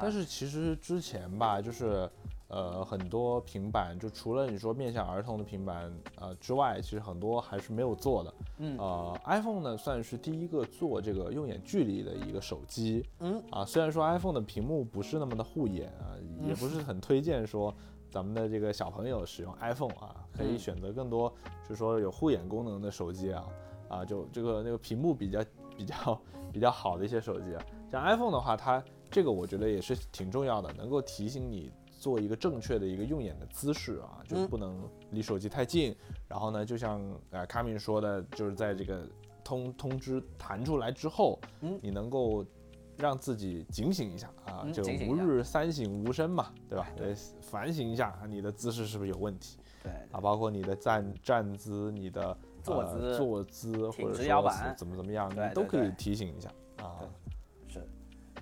[0.00, 2.08] 但是其实之前吧，就是
[2.50, 8.34] 呃很多平板，就除了你说面向儿童的平板呃之外，其实很多还是没有做的。
[8.58, 8.76] 嗯。
[8.78, 13.08] 呃，iPhone 呢算是第一个做这个用眼距离的一个手机。
[13.20, 13.42] 嗯。
[13.50, 17.74] 啊，虽然说 iPhone 的屏幕不是那么的护眼啊，也不是很推荐说
[18.10, 21.32] 咱们的这个小朋友使用 iPhone 啊，可以嗯选择更多
[21.62, 23.46] 就是说有护眼功能的手机啊。
[23.88, 25.44] 啊，就这个那个屏幕比较
[25.76, 26.20] 比较
[26.52, 35.94] 比较好的一些手机啊，像 iPhone 的话，它这个我觉得也是挺重要的，能够提醒你做一个正确的一个用眼的姿势啊，就嗯不能离手机太近。
[36.26, 39.06] 然后呢，就像呃卡米说的，就是在这个
[39.44, 42.44] 通通知弹出来之后，嗯你能够
[42.96, 46.88] 让自己警醒一下啊，嗯就吾日三省吾身嘛，对吧？
[46.96, 56.50] 对呃反省一下啊你的姿势是不是有问题对，啊，包括你的站站姿、你的坐姿呃、坐姿或者说怎么怎么样，对你都可以提醒一下
[56.82, 57.00] 啊。
[57.68, 57.86] 是。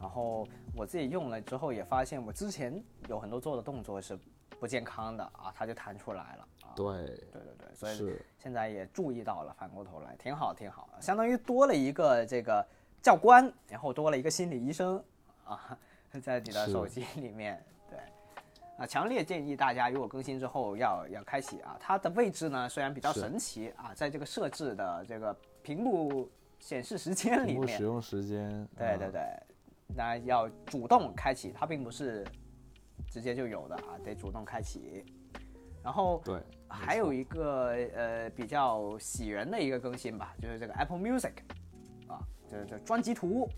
[0.01, 0.47] 然后
[0.79, 4.17] 我自己用了之后也发现，我之前有很多做的动作是
[4.61, 6.71] 不健康的啊，它就弹出来了啊。
[6.77, 12.65] 对，对对对，所以现在也注意到了，反过头来挺好挺好，相当于多了一个这个
[13.03, 15.03] 教官，然后多了一个心理医生
[15.45, 15.77] 啊，
[16.23, 17.61] 在你的手机里面。
[17.91, 17.99] 对，
[18.77, 29.23] 啊，强烈建议大家如果更新之后要要开启啊，它的位置呢虽然比较神奇啊，在这个设置的这个屏幕显示时间里面屏幕使，用时间，啊对对对，
[29.95, 32.25] 那要主动开启，它并不是
[33.11, 35.05] 直接就有的啊，得主动开启。
[35.83, 41.33] 然后对，还有一个呃比较喜人的一个更新吧，就是这个 Apple Music
[42.07, 42.21] 啊，
[42.51, 43.49] 就是这专辑图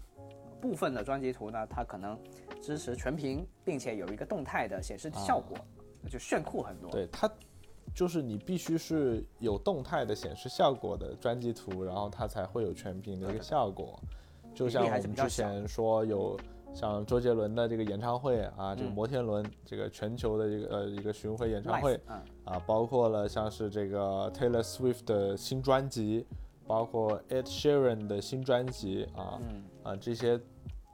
[0.60, 2.18] 部分的专辑图呢，它可能
[2.62, 5.56] 支持全屏，并且有一个动态的显示效果，
[6.08, 6.90] 就炫酷很多。
[6.90, 7.28] 对它
[7.92, 14.00] 就是你必须是有动态的显示效果的专辑图，然后它才会有全屏的一个效果。
[14.54, 16.38] 例还我们之前说有
[16.72, 22.00] 像周杰伦的这个演唱会啊，这个嗯摩天轮这个全球的一个呃一个巡回演唱会
[22.44, 26.26] 啊，包括了像是这个 Taylor Swift 的新专辑，
[26.66, 30.40] 包括 Ed Sheeran 的新专辑啊，嗯啊这些。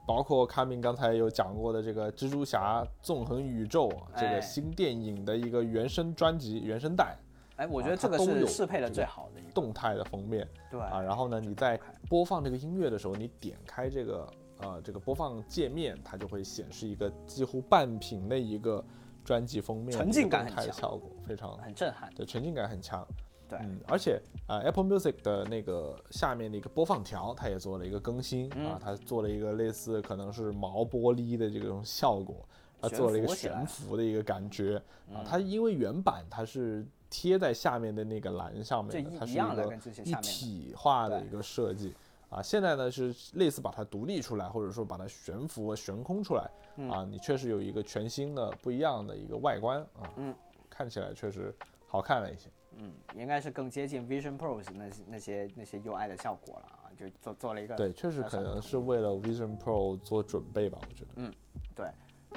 [0.07, 7.17] 包括卡明刚才有讲过的这个蜘蛛侠纵横宇宙啊这哎个新电影的一个原声专辑原声带，
[7.57, 9.51] 哎，我觉啊得这个是适配的最好的一个。
[9.51, 14.27] 动态的封面对啊，然后呢，你在播放这个音乐的时候，你点开这个
[14.59, 18.83] 呃这个播放界面，它就会显示一个几乎半屏的一个
[19.25, 22.07] 专辑封面，沉浸感很强效果非常很震撼。
[22.15, 23.05] 对，沉浸感很强。
[23.49, 32.45] 对嗯，而且啊、a p p l e Music 的那个下面的一个播放条，它也做了一个更新、嗯啊，它做了一个类似可能是毛玻璃的这种效果，
[32.81, 34.75] 它做了一个悬浮的一个感觉
[35.07, 35.23] 啊嗯。
[35.25, 41.93] 它因为原版它是贴在下面的那个栏上面它是一一样的个一下面的体化的一个设计
[42.29, 42.41] 啊。
[42.41, 46.49] 现在呢是类似把它独立出来，或者说把它悬浮、悬空出来
[46.89, 50.35] 啊，你确实有一个全新的不一样的一个外观啊，嗯，
[50.69, 52.49] 看起来确实好看了一些。
[52.79, 61.11] 嗯，应该是更接近 Vision Pro 那些那些那些 UI 的效果了啊，就做做了一个对，确实呃可能是为了 Vision Pro 做准备吧，我觉得。
[61.15, 61.33] 嗯
[61.75, 61.87] 对。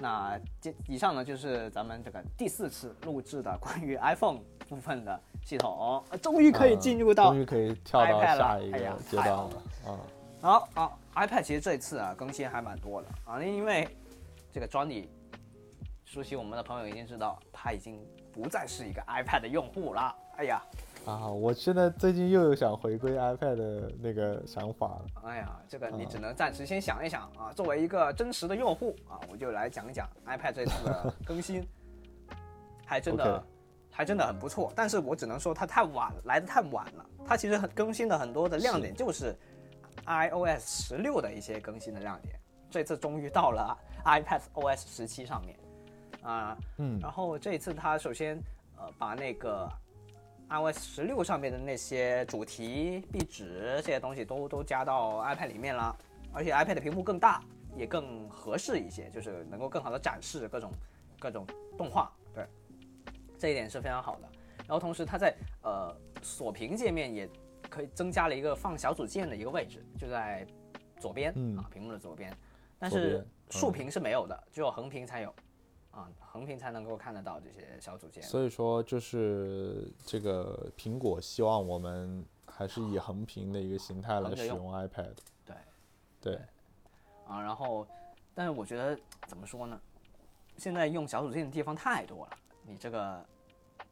[0.00, 4.38] 那这以上呢就是咱们这个第四次录制的关于 iPhone
[4.70, 9.50] 部分的系统，呃终于可以进入到终于可以跳到下一个阶段了
[9.88, 9.98] 嗯
[10.40, 10.61] 好。
[10.61, 13.87] 好好，iPad 其实这次啊更新还蛮多的啊，因为
[14.52, 15.09] 这个 Johnny
[16.04, 18.00] 熟悉我们的朋友已经知道，他已经
[18.33, 20.14] 不再是一个 iPad 的用户了。
[20.37, 20.62] 哎呀，
[21.04, 25.04] 啊，我现在最近又有想回归 iPad 的那个想法了。
[25.24, 27.52] 哎呀，这个你啊只能暂时先想一想啊。
[27.54, 31.66] 作为一个真实的用户啊，我就来讲一讲 iPad 这次的更新，
[32.87, 33.44] 还真的
[33.90, 34.72] 还真的很不错。
[34.74, 37.07] 但是我只能说它太晚了，来的太晚了。
[37.26, 39.37] 它其实很更新的很多的亮点就是
[40.07, 42.35] iOS 十六的一些更新的亮点，
[42.70, 45.57] 这次终于到了 iPad OS 十七上面
[46.22, 46.57] 啊。
[46.79, 48.40] 嗯然后这一次它首先
[48.76, 49.70] 呃把那个
[50.48, 55.96] iOS 十六上面的那些主题、壁纸这些东西都都加到 iPad 里面了
[56.33, 57.42] 而且 iPad 的屏幕更大，
[57.76, 60.72] 也更合适一些，就是能够更好的展示各种
[61.18, 62.11] 各种动画。
[63.40, 64.29] 对，这一点是非常好的。
[64.59, 67.29] 然后同时它在呃锁屏界面也
[67.68, 70.46] 可以增加了一个放小组件的一个位置，就在
[70.98, 72.33] 左边、嗯啊，屏幕的左边。
[72.79, 75.35] 但是竖屏是没有的，只有横屏才有。
[75.90, 78.22] 啊，横屏才能够看得到这些小组件。
[78.22, 85.16] 所以说，就是这个苹果希望我们还是以横屏的一个形态来使用 iPad。
[85.44, 85.57] 对，
[86.20, 86.35] 对，
[87.26, 87.85] 啊，然后，
[88.37, 89.81] 但是我觉得怎么说呢？
[90.57, 92.38] 现在用小组件的地方太多了，
[92.70, 93.24] 你这个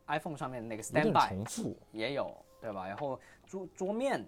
[0.06, 1.76] iPhone 上面那个 Standby 重复。
[1.90, 2.86] 也有，对吧？
[2.86, 4.24] 然后桌桌面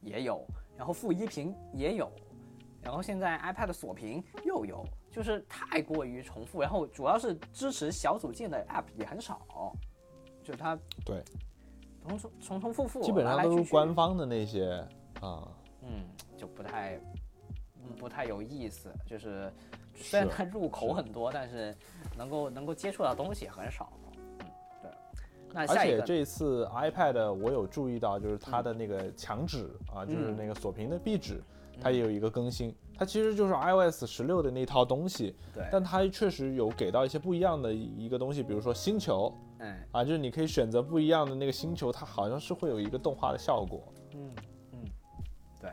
[0.00, 0.44] 也有，
[0.76, 2.10] 然后负一屏也有，
[2.82, 6.60] 然后现在 iPad 锁屏又有，就是太过于重复。
[6.60, 9.72] 然后主要是支持小组件的 App 也很少，
[10.42, 11.22] 就它对，
[12.08, 14.84] 重重重重复复，基本上都是官方的那些
[15.20, 15.48] 啊。
[15.82, 16.98] 嗯，就不太，
[17.76, 18.92] 嗯，不太有意思。
[19.06, 19.52] 就是
[19.94, 21.74] 虽然它入口很多，但是
[22.16, 23.92] 能够能够接触到东西很少。
[24.40, 24.46] 嗯，
[24.82, 24.90] 对。
[25.52, 31.42] 那而下一个，且这一次 iPad 我有注意到，就是它的那个墙纸啊，就是嗯那个锁屏的壁纸，
[31.80, 32.74] 它也有一个更新。
[32.94, 43.92] 它其实就是 iOS 十六的那套东西，对，但它确实有给到一些不一样的一个东西，比如说星球嗯啊，就是你可以选择不一样的那个星球，它好像是会有一个动画的效果。
[44.14, 44.30] 嗯
[44.72, 44.84] 嗯，
[45.60, 45.70] 对。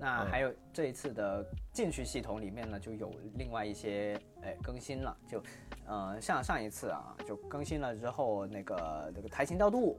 [0.00, 5.42] 那嗯还有这一次的进去系统里面呢，就有另外一些哎更新了，就
[5.86, 9.98] 呃像上一次啊，就更新了之后，那个那个台形调度，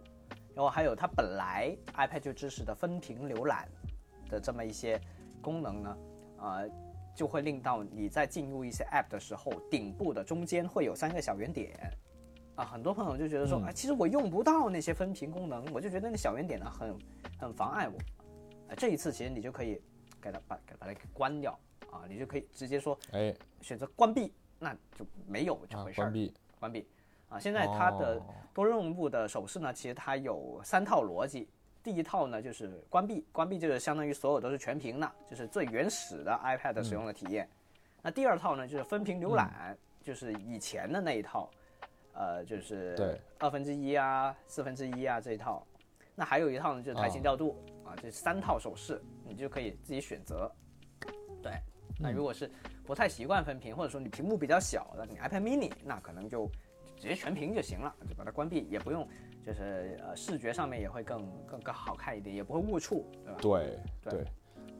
[0.55, 3.67] 然后还有它本来 iPad 就支持的分屏浏览
[4.29, 4.99] 的这么一些
[5.41, 5.97] 功能呢，
[6.37, 6.69] 呃，
[7.13, 11.77] 就会令到你在进入一些 App 的时候，顶部的中间会有三个小圆点。
[12.55, 16.97] 啊，很多朋友就觉得说，嗯啊，其实我用不到那些分屏功能，我就觉得那小圆点呢很
[17.37, 17.97] 很妨碍我。
[18.69, 19.81] 啊，这一次其实你就可以
[20.25, 21.57] 给它把把它给关掉
[21.91, 26.33] 啊，你就可以直接说哎，选择关闭，那就没有这啊回，事儿、关闭。
[26.59, 26.87] 关闭
[27.29, 27.39] 啊。
[27.39, 31.47] 现在它的哦多任务部的手势呢，其实它有三套逻辑。
[31.83, 37.47] 第一套呢就是关闭，关闭就是相当于所有都是全屏的，就是最原始的 iPad 使用的体验。
[38.01, 41.51] 那第二套呢就是分屏浏览，就是以前的那一套，
[42.13, 45.63] 呃，就是对二分之一啊、四分之一啊这一套。
[46.15, 50.51] 那还有一套呢就是台形调度啊，这三套手势你就可以自己选择。
[51.41, 51.51] 对，
[51.99, 52.49] 那如果是
[52.85, 56.47] 不太习惯分屏，或者说你屏幕比较小的，你 iPad mini 那可能就
[56.95, 59.07] 直接全屏就行了，就把它关闭，也不用
[59.45, 63.39] 就是呃视觉上面也会更更更好看一点，也不会误触，对吧？
[63.41, 64.13] 对对。
[64.13, 64.25] 对，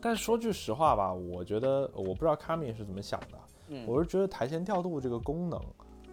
[0.02, 3.38] 但是说句实话吧，我觉得我不知道卡米是怎么想的，
[3.70, 3.86] 嗯。
[3.88, 5.60] 我是觉得台前调度这个功能，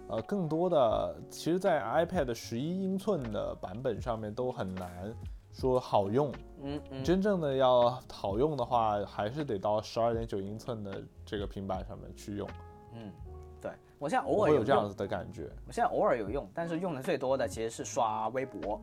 [0.09, 5.14] 呃，更多的其实在 iPad 十一英寸的版本上面都很难
[5.52, 12.48] 说好用，嗯嗯，真正的要好用的话，还是得到十二点九英寸的这个平板上面去用，
[12.94, 13.12] 嗯，
[13.60, 13.70] 对。
[13.98, 15.48] 我现在偶尔有这样子的感觉。
[15.66, 18.80] 我现在偶尔有用，但是用的最多的其实是刷微博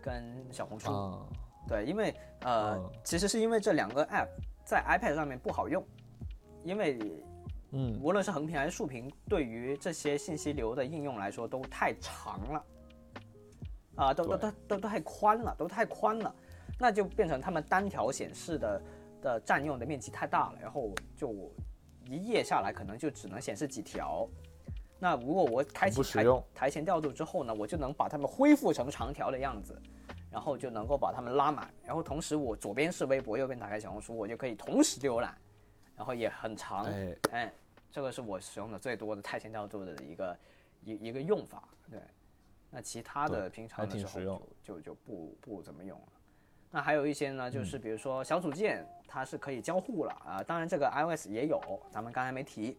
[0.00, 0.90] 跟小红书。
[0.90, 1.18] 啊。
[1.68, 4.28] 对，因为呃，嗯其实是因为这两个 app
[4.64, 5.84] 在 iPad 上面不好用，
[6.64, 6.98] 因为
[7.70, 12.64] 嗯，无论是横屏还是竖屏，对于这些信息流的应用来说都太长了，
[13.96, 16.34] 啊，都都都都都太宽了，都太宽了，
[16.78, 18.82] 那就变成他们单条显示的
[19.20, 21.52] 的占用的面积太大了，然后就
[22.06, 24.28] 一页下来可能就只能显示几条。
[24.98, 26.24] 那如果我开启台
[26.54, 29.76] 台前调度之后呢，我就能把它们恢复成长条的样子，
[30.30, 35.36] 然后就能够把它们拉满，然后同时我左边是微博，右边打开小红书，我就可以同时浏览，
[35.96, 37.52] 然后也很长，哎，哎，
[37.90, 40.36] 这个是我使用的最多的台前调度的一个
[40.84, 41.68] 一一个用法。
[41.90, 42.00] 对，
[42.74, 46.06] 那其他的平常的时候就就就不不怎么用了。
[46.70, 50.42] 那还有一些呢，嗯就是比如说小组件，它是可以交互了啊。
[50.42, 52.78] 当然这个 iOS 也有，咱们刚才没提，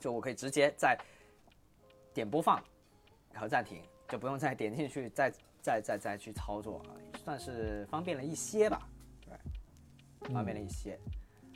[0.00, 0.98] 就我可以直接在
[2.14, 2.64] 点播放
[3.34, 8.88] 和暂停，就不用再点进去再再再再去操作啊，算是方便了一些吧。
[9.26, 10.98] 对，方便了一些。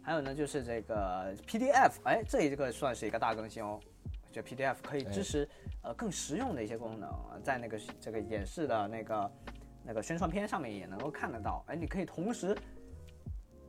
[0.02, 3.80] 还有呢，就是这个 PDF，哎，这一个算是一个大更新哦。
[4.31, 5.49] 这 PDF 可以支持、
[5.83, 7.11] 呃更实用的一些功能，
[7.43, 9.33] 在那个这个演示的那个
[9.85, 11.64] 那个宣传片上面也能够看得到。
[11.69, 12.57] 哎，你可以同时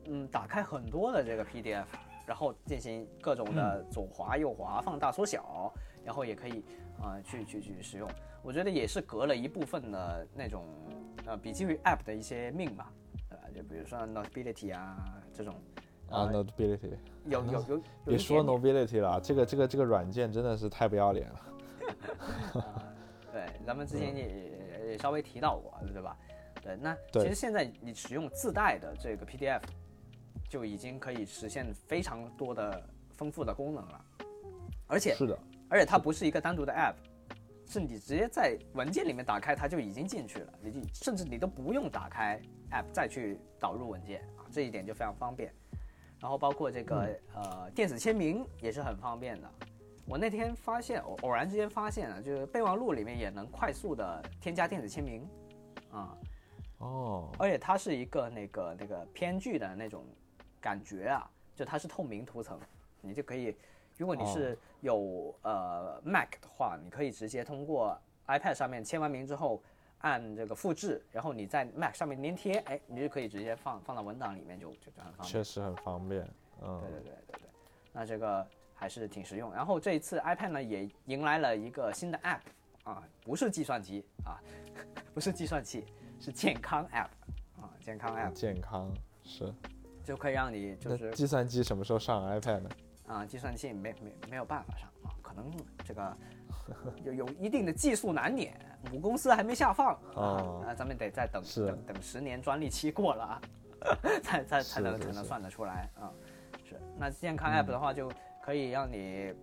[0.06, 1.86] 嗯打开很多的这个 PDF，
[2.26, 6.64] 然后进行各种的左滑右滑、放大缩小，然后也可以
[7.00, 8.10] 啊、呃去去去使用。
[8.44, 10.66] 我觉得也是革了一部分的那种
[11.26, 12.92] 呃笔记 App 的一些命吧，
[13.30, 13.44] 对吧？
[13.56, 15.56] 就比如说 Notability 啊这种。
[16.10, 21.46] 啊，Notability，有有有有 别说一点点 Notability 了，这个这个这个软件真的是太不要脸了。
[23.32, 26.18] 对，咱们之前也也也稍微提到过，对吧？
[26.62, 29.62] 对，那其实现在你使用自带的这个 PDF，
[30.50, 34.06] 就已经可以实现非常多的丰富的功能了，
[34.88, 35.38] 而且是的，
[35.70, 36.96] 而且它不是一个单独的 app，
[37.68, 42.42] 是你直接在文件里面打开它就已经进去了，你就甚至你都不用打开
[42.72, 45.54] app 再去导入文件啊，这一点就非常方便。
[46.20, 49.50] 然后包括这个、呃电子签名也是很方便的。
[50.06, 55.28] 我那天发现偶偶然之间发现了，就是备忘录里面也能快速的添加电子签名
[55.92, 56.18] 啊，
[56.80, 60.04] 哦，而且它是一个那个那个 PNG 的那种
[60.60, 62.60] 感觉啊，就它是透明涂层，
[63.02, 63.56] 你就可以，
[63.98, 69.62] 如果你是有、呃 Mac 的话，你可以直接通过 iPad 上面签完名之后，
[70.00, 75.28] 按这个复制，然后你在 Mac 上面粘贴，哎，你就可以直接放放到文档里面就就就很方便。
[75.28, 76.22] 确实很方便。
[76.62, 77.50] 嗯对，对对对对，
[77.92, 79.54] 那这个还是挺实用。
[79.54, 82.40] 然后这一次 iPad 呢也迎来了一个新的 App
[82.84, 84.40] 啊，不是计算机啊，
[85.14, 85.86] 不是计算器，
[86.20, 87.10] 是健康 App
[87.62, 88.92] 啊，健康 App 健康
[89.24, 89.54] 是。
[90.04, 92.70] 就可以让你就是那计算机什么时候上 iPad 呢？
[93.06, 94.90] 啊，计算器没没没有办法上
[95.40, 95.52] 能
[95.86, 96.18] 这个
[97.04, 98.54] 有有一定的技术难点，
[98.92, 103.42] 母公司还没下放啊咱们得再等等等十年专利期过了啊，
[104.22, 106.12] 才才才能才能算得出来啊。
[106.64, 108.12] 是，那健康 app 的话就
[108.44, 109.34] 可以让你，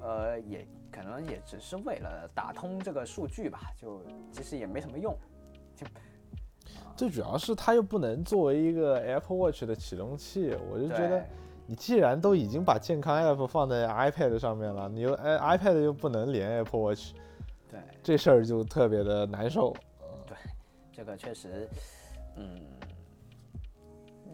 [0.00, 5.14] 呃，也可能也只是为了打通这个数据吧，就其实也没什么用。
[5.76, 5.86] 就
[6.96, 11.26] 最主要是它又不能作为一个 Apple Watch 的启动器，我就觉得对
[11.70, 17.12] 你既然都已经把健康 App 放在 iPad 上面了，你又哎 iPad 又不能连 Apple Watch，
[17.70, 19.72] 对，这事儿就特别的难受。
[20.26, 20.36] 对
[20.92, 21.68] 这个确实，
[22.34, 22.60] 嗯，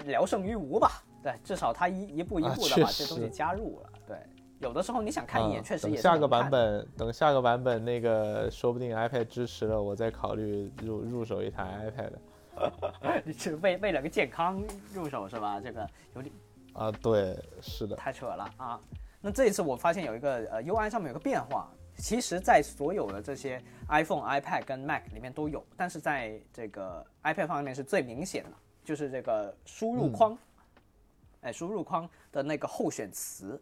[0.06, 1.04] 聊胜于无吧。
[1.22, 3.90] 对，至少它一一步一啊步的把这东西加入了。
[4.06, 4.16] 对，
[4.60, 12.12] 有的时候你想看一眼，啊确实也是下个版本，等下个版本那个说不定 iPad 支持了，我再考虑入入手一台 iPad。
[13.26, 15.60] 你是为为了个健康入手是吧？
[15.60, 16.34] 这个有点
[16.76, 18.78] 啊，对，是的，太扯了啊！
[19.22, 28.50] 那这一次我发现有一个呃 UI 上面有个变化，其实在所有的这些 iPhone、iPad 跟 Mac 里面都有，但是在这个 iPad 方面是最明显的，
[28.84, 30.36] 就是这个输入框，
[31.40, 33.58] 哎，输入框的那个候选词，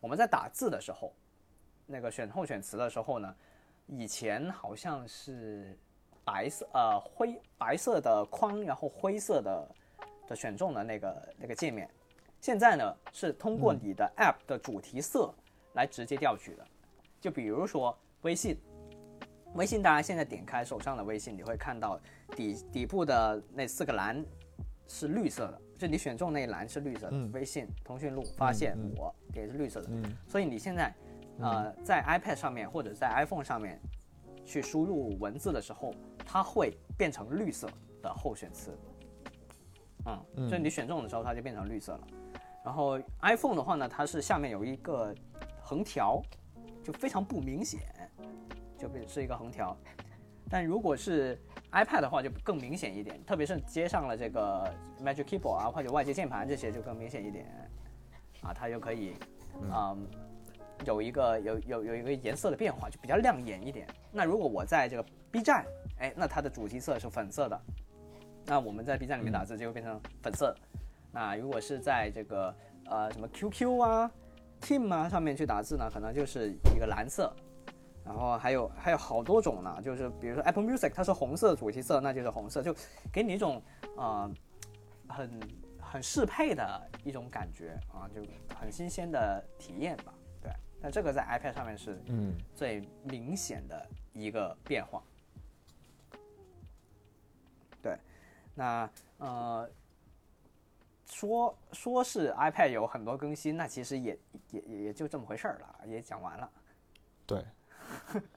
[0.00, 1.12] 我们在打字的时候，
[1.84, 3.36] 那个选候选词的时候呢，
[3.86, 5.78] 以前好像是
[6.24, 9.68] 白色呃灰白色的框，然后灰色的
[10.26, 11.86] 的选中的那个那个界面。
[12.46, 15.34] 现在呢是通过你的 App 的主题色
[15.72, 16.64] 来直接调取的，
[17.20, 18.56] 就比如说微信，
[19.54, 22.00] 微信大家现在点开手上的微信，你会看到
[22.36, 24.24] 底底部的那四个栏
[24.86, 27.32] 是绿色的，就你选中那一栏是绿色的，嗯。
[27.32, 30.16] 微信、通讯录、发现、嗯我也是绿色的，嗯。
[30.28, 30.94] 所以你现在
[31.40, 33.80] 呃在 iPad 上面或者在 iPhone 上面
[34.44, 35.92] 去输入文字的时候，
[36.24, 37.68] 它会变成绿色
[38.00, 38.70] 的候选词。
[40.04, 40.48] 嗯，嗯。
[40.48, 42.06] 就你选中的时候，它就变成绿色了。
[42.66, 45.14] 然后 iPhone 的话呢，它是下面有一个
[45.62, 46.20] 横条，
[46.82, 47.80] 就非常不明显，
[48.76, 49.76] 就变是一个横条。
[50.50, 54.68] 但如果是 iPad 的话，就更明显一点，特别是接上了这个
[55.00, 57.46] Magic Keyboard 啊，或者外接键盘这些，就更明显一点。
[58.42, 59.14] 啊，它就可以，
[59.62, 60.04] 嗯，
[60.84, 63.86] 有一个有有有一个颜色的变化，就比较亮眼一点。
[64.10, 65.64] 那如果我在这个 B 站，
[66.00, 67.60] 哎，那它的主题色是粉色的，
[68.44, 70.52] 那我们在 B 站里面打字就会变成粉色。
[71.16, 74.10] 那如果是在这个呃什么 QQ 啊、
[74.60, 77.34] Team 啊上面去打字呢，可能就是一个蓝色。
[78.04, 82.76] 然后还有还有好多种呢，就是比如说 Apple Music 它是红色主题色，那就是红色，就
[83.10, 83.62] 给你一种
[83.96, 84.30] 呃
[85.08, 85.40] 很
[85.80, 88.20] 很适配的一种感觉啊，就
[88.54, 90.12] 很新鲜的体验吧。
[90.42, 90.52] 对，
[90.82, 95.02] 那这个在 iPad 上面是嗯，最明显的一个变化。
[97.82, 97.96] 对，
[98.54, 99.68] 那呃，
[101.06, 104.18] 说说是 iPad 有很多更新，那其实也
[104.50, 106.50] 也也也就这么回事儿了，也讲完了。
[107.24, 107.44] 对，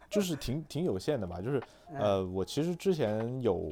[0.10, 1.42] 就是挺挺有限的吧。
[1.42, 1.62] 就是
[1.94, 3.72] 呃，我其实之前有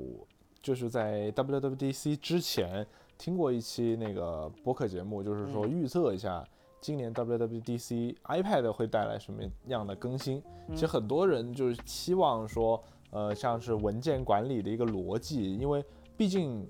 [0.62, 2.86] 就是在 WWDC 之前
[3.18, 6.44] 听过一期那个播客节目，就是说预测一下
[6.82, 10.42] 今年 WWDC iPad 会带来什么样的更新。
[10.72, 15.84] 其实很多人就是期望说，呃，像是文件管理的一个逻辑，因为
[16.15, 16.67] 毕竟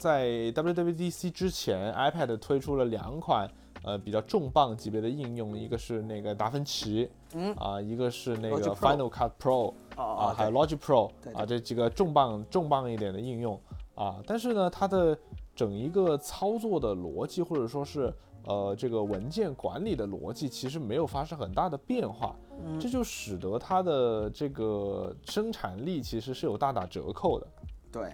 [0.00, 3.48] 在 WWDC 之前，iPad 推出了两款。
[3.82, 7.54] 呃，比较重磅级别的应用，一个是那个达芬奇，嗯。
[7.54, 13.58] 啊，一个是那个 Final Cut Pro 哦啊，哦，还有 Logic Pro 对啊，这几个重磅重磅一点的应用
[13.94, 15.18] 啊，但是呢，它的
[15.56, 18.12] 整一个操作的逻辑或者说是
[18.44, 22.78] 呃这个文件管理的逻辑，其实没有发生很大的变化，嗯。
[22.78, 27.46] 这就使得它的这个生产力其实是有大打折扣的。
[27.90, 28.12] 对，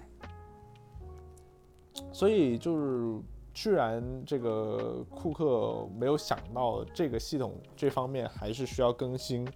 [2.13, 3.21] 所以就是
[3.55, 9.49] 居然这个库克没有想到这个系统这方面还是需要更新，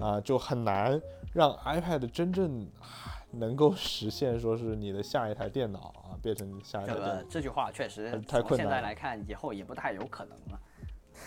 [0.00, 1.00] 啊，就很难
[1.32, 2.66] 让 iPad 真正
[3.30, 6.94] 能够实现说是你的下一台电脑啊变成下一台。
[6.94, 8.58] 这个这句话确实太困难。
[8.58, 10.60] 现在来看，以后也不太有可能了。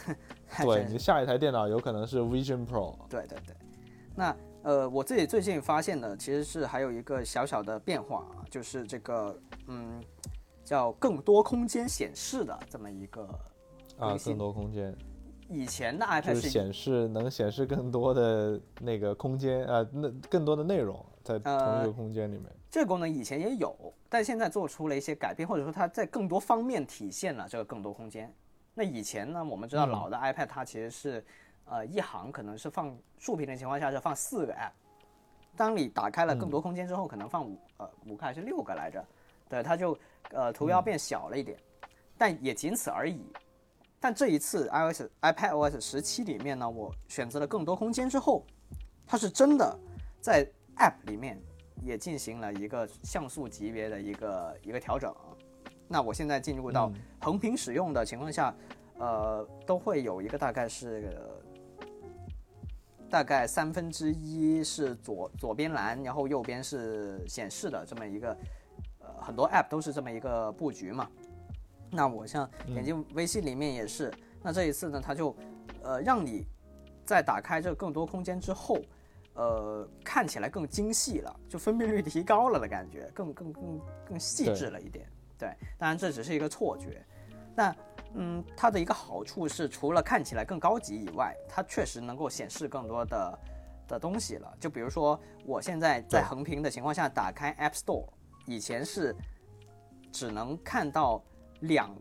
[0.63, 2.95] 对你下一台电脑有可能是 Vision Pro。
[3.09, 3.55] 对对对，
[4.15, 9.35] 那呃，我自己最近发现的其实是还有一个小小的变化啊，就是这个
[9.67, 10.01] 嗯，
[10.69, 13.27] 叫更多空间显示的这么一个
[13.97, 14.95] 啊，更多空间。
[15.47, 22.45] 以前的 iPad 是显示能显示更多的那个空间啊，那更多的内容在同一个空间里面。
[22.69, 23.75] 这个功能以前也有，
[24.07, 28.31] 但现在做出了一些改变，或者说它在更多方面体现了这个更多空间。
[28.75, 31.25] 那以前呢，我们知道老的 iPad 它其实是，
[31.65, 34.73] 呃，一行可能是放竖屏的情况下是放四个 App，
[35.57, 39.03] 当你打开了更多空间之后，可能放五呃五个还是六个来着，
[39.49, 39.97] 对，它就
[40.31, 41.57] 呃图标变小了一点，
[42.17, 43.19] 但也仅此而已。
[43.99, 48.45] 但这一次 iOS iPadOS 十七里面呢，我选择了更多空间之后，
[49.05, 49.77] 它是真的
[50.21, 51.37] 在 App 里面
[51.83, 55.13] 也进行了一个像素级别的一个一个调整。
[55.87, 58.55] 那我现在进入到横屏使用的情况下，
[58.99, 61.19] 呃，都会有一个大概是
[63.09, 68.37] 大概三分之一是左左边蓝，然后右边是显示的这么一个，呃，
[69.21, 71.09] 很多 App 都是这么一个布局嘛。
[71.91, 74.13] 那我像点击微信里面也是，
[74.43, 75.35] 那这一次呢，它就
[75.81, 76.45] 呃让你
[77.03, 78.77] 在打开这更多空间之后，
[79.33, 85.07] 呃，看起来更精细了，就分辨率提高了的感觉，更更更更细致了一点。
[85.37, 87.03] 对，当然这只是一个错觉。
[87.55, 87.75] 那，
[88.13, 93.39] 嗯，它的一个好处是，除了看起来更高级以外，它确实能够显示更多的
[93.87, 94.53] 的东西了。
[94.59, 98.07] 就比如说，我现在在横屏的情况下打开 App Store，
[98.49, 99.15] 以前是
[100.11, 101.23] 只能看到
[101.61, 101.95] 两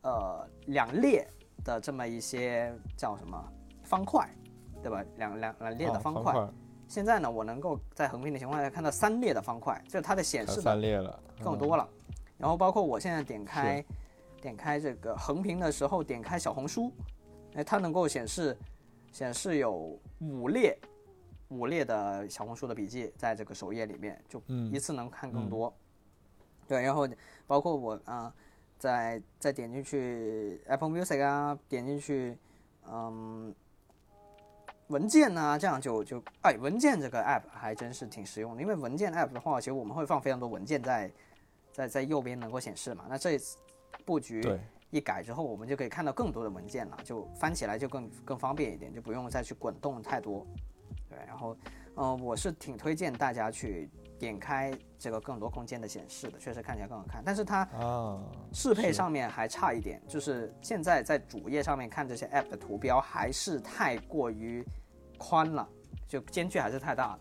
[0.00, 1.28] 呃两列
[1.62, 4.26] 的这么一些叫什么方块，
[4.82, 5.04] 对吧？
[5.18, 6.48] 两两两列的方块。
[6.88, 11.86] 现在呢，我能够在横屏的情况下看到三列的方块，就是它的显示三列了，更多了。
[12.38, 13.84] 然后包括我现在点开，
[14.40, 16.90] 点开这个横屏的时候，点开小红书，
[17.56, 18.56] 哎，它能够显示
[19.12, 20.76] 显示有五列
[21.50, 24.42] 五列的小红书的笔记在这个首页里面，就
[24.72, 25.72] 一次能看更多。
[26.70, 27.08] 对，然后
[27.46, 28.32] 包括我啊，
[28.78, 32.38] 再再点进去 Apple Music 啊，点进去
[32.88, 33.52] 嗯
[34.86, 41.10] 文件呐，这样就就哎文件这个 App 还真是挺实用的，因为文件 App 的话，其实我们会放非常多文件在。
[41.72, 43.04] 在在右边能够显示嘛？
[43.08, 43.38] 那这
[44.04, 44.42] 布局
[44.90, 50.44] 一改之后，我们就可以看到更多的文件了，就翻起来就更更方便一点，就不用再去滚动太多。
[51.08, 51.56] 对，然后，
[51.94, 53.88] 嗯，我是挺推荐大家去
[54.20, 57.20] 点开这个更多空间的显示的，确实看起来更好看。
[57.24, 64.64] 但是它啊，适配上面还差一点，就是现在在主页上面看这些 App 的图标还是太过于
[65.18, 65.68] 宽了，
[66.06, 67.18] 就间距还是太大了。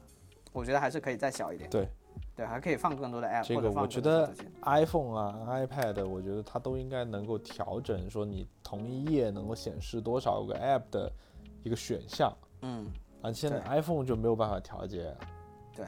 [0.51, 1.69] 我觉得还是可以再小一点。
[1.69, 1.87] 对。
[2.35, 3.45] 对，还可以放更多的 app。
[3.45, 11.11] 这个我觉得 iPhone 啊、iPad，我觉得它都应该能够调整，说你同一页能够显示多少个 app 的
[11.63, 12.33] 一个选项。
[12.61, 12.87] 嗯，
[13.21, 15.13] 啊，现在 iPhone 就没有办法调节。
[15.75, 15.85] 对，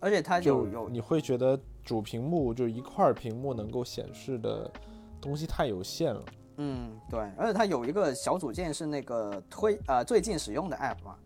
[0.00, 4.70] 而且它有有你会觉得主屏幕就一块屏幕能够显示的
[5.20, 6.24] 东西太有限了。
[6.56, 11.16] 嗯，对，而且它有一个小组件是那个推呃最近使用的 app 嘛，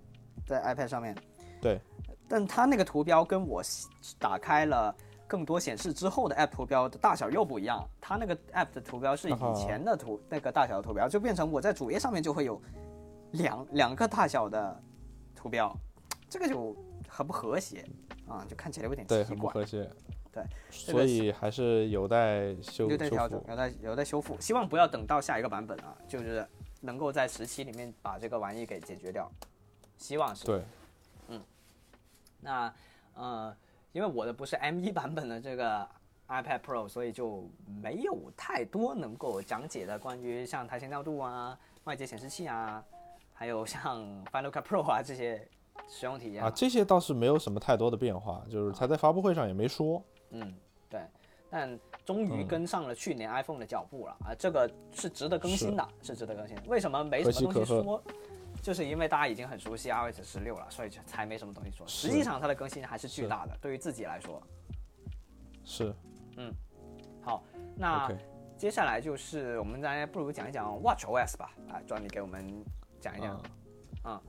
[0.46, 1.16] 在 iPad 上面。
[1.60, 1.80] 对。
[2.28, 3.62] 但它那个图标跟我
[4.18, 4.94] 打开了
[5.26, 7.86] 更多显示之后的 App 图标的大小又不一样。
[8.00, 12.58] 它那个 App 的图标是以前的图那个大小的图标，就变成我在主页上面就会有
[13.32, 14.82] 两两个大小的
[15.34, 15.76] 图标，
[16.26, 16.74] 这个就
[17.06, 17.84] 很不和谐
[18.32, 19.22] 啊，就看起来有点奇怪。
[19.22, 19.88] 对，很不和谐。
[20.32, 24.40] 对，所以还是有待修有待调整，有待有待修复。
[24.40, 26.46] 希望不要等到下一个版本啊，就是
[26.80, 29.30] 能够在十七里面把这个玩意给解决掉。
[29.98, 30.46] 希望是。
[30.46, 30.62] 对。
[31.28, 31.42] 嗯
[32.40, 32.74] 那，
[33.14, 33.56] 呃，
[33.92, 35.86] 因为我的不是 M1 版本的这个
[36.28, 37.46] iPad Pro，所以就
[37.82, 42.82] 没有太多能够讲解的关于像台前调度啊、外接显示器啊，
[43.34, 45.46] 还有像 Final Cut Pro 啊这些
[45.88, 50.02] 使用体验啊，这些倒是没有什么太多的变化，就是他在发布会上也没说。
[50.30, 50.54] 嗯，
[50.88, 51.00] 对，
[51.50, 56.56] 但终于跟上了去年 iPhone 的脚步了啊，这个是值得更新的，是值得更新。
[56.66, 58.02] 为什么没什么东西说？
[58.62, 61.86] 就是因为大家已经很熟悉 iOS 十六了，所以就才没什么东西说。
[61.86, 64.40] 实际上它的更新还是巨大的，对于自己来说。
[65.64, 65.92] 是。
[66.36, 66.52] 嗯。
[67.22, 67.42] 好，
[67.76, 68.08] 那
[68.56, 71.50] 接下来就是我们大家不如讲一讲 WatchOS 吧。
[71.70, 72.64] 啊，专你给我们
[73.00, 73.42] 讲一讲。
[74.02, 74.22] 啊。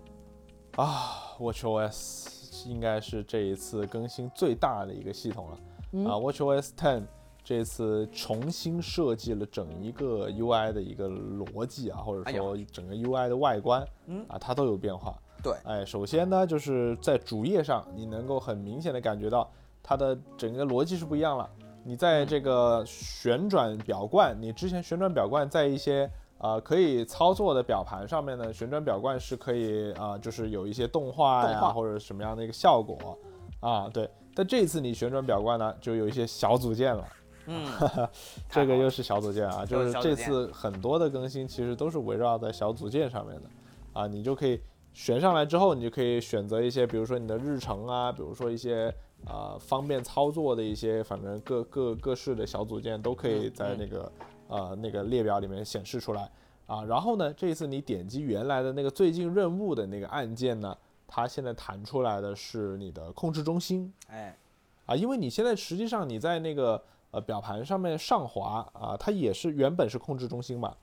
[0.76, 6.10] 啊，WatchOS 应该是这一次更新最大的一个系统了。
[6.10, 7.04] 啊，WatchOS Ten
[7.44, 15.16] 这次重新设计了整一个 UI 的一个逻辑啊，或者说整个 UI 的外观，嗯啊，它都有变化。
[15.44, 19.48] 对，哎，首先呢，就是在主页上，你能够很明显的感觉到
[19.84, 21.48] 它的整个逻辑是不一样了。
[21.84, 26.10] 你在这个旋转表冠，你之前旋转表冠在一些
[26.44, 33.18] 呃可以操作的表盘上面呢，旋转表冠是可以啊、就是有一些动画呀或者什么样的一个效果
[33.62, 34.10] 啊，对。
[34.36, 37.08] 但这一次你旋转表冠呢，就有一些小组件了。
[37.46, 37.66] 嗯，
[38.50, 43.50] 这个又是小组件啊，就是是这次很多的更新其实都是围绕在小组件上面的，
[43.94, 44.60] 啊，你就可以
[44.94, 48.94] 选上来之后，你就可以选择一些，比如说你的日程啊，比如说一些
[49.26, 54.12] 啊、方便操作的一些，反正各各各式的小组件都可以在那个、
[54.54, 56.30] 呃那个列表里面显示出来。
[56.68, 56.84] 啊。
[56.84, 60.78] 然后呢，这一次你点击原来的那个最近任务的那个按键呢，
[61.08, 64.38] 它现在弹出来的是你的控制中心，哎，
[64.86, 66.82] 啊，因为你现在实际上你在那个
[67.12, 70.76] 呃表盘上面上滑啊，它也是原本是控制中心嘛，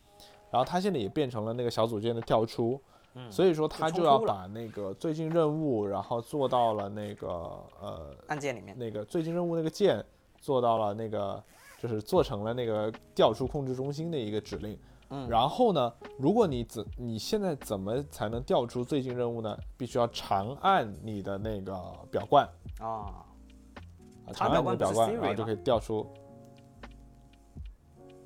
[0.50, 2.80] 然后它现在也变成了那个小组件的调出，
[3.14, 3.30] 嗯。
[3.30, 6.88] 所以说它就要把那个最近任务，然后做到了。
[6.90, 7.28] 那个
[7.80, 10.04] 呃按键里面，那个最近任务那个键
[10.40, 11.42] 做到了那个
[11.80, 14.78] 就是做成了那个调出控制中心的一个指令。
[15.12, 19.58] 嗯然后呢，如果你怎你现在怎么才能调出最近任务呢？
[19.76, 21.74] 必须要长按你的那个
[22.12, 23.26] 表冠，啊，
[24.32, 26.06] 长按你的表表冠然后就可以调出。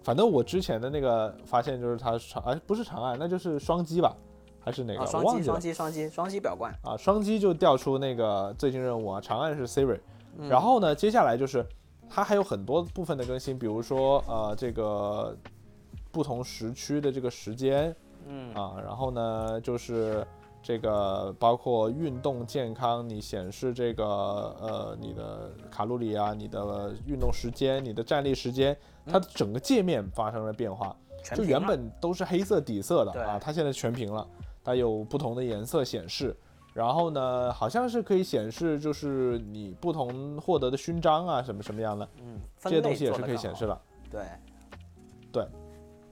[0.03, 4.15] 反正我之前的那个发现就是它长，哎，不是长按，那就是双击吧，
[4.61, 5.07] 还是哪个？
[5.07, 5.59] 双击双。
[5.59, 9.99] 击双击双击表冠，啊，双击就调出那个最近任务啊，长按是 Siri。
[10.37, 11.65] 嗯然后呢，接下来就是
[12.09, 15.37] 它还有很多部分的更新，比如说呃这个
[16.13, 17.95] 不同时区的这个时间
[18.27, 20.27] 嗯啊，然后呢就是
[20.63, 30.97] 这个包括运动健康，你显示这个呃你的卡路里啊，你的运动时间，你的站立时间，它的整个界面发生了变化。
[31.35, 34.27] 就原本都是黑色底色的啊，它现在全屏了，
[34.63, 36.37] 它有不同的颜色显示。
[36.75, 42.07] 然后呢，好像是可以显示，就是你不同获得的勋章啊，什么什么样的。
[42.21, 43.81] 嗯，这些东西也是可以显示的。
[44.11, 44.23] 对，
[45.31, 45.47] 对。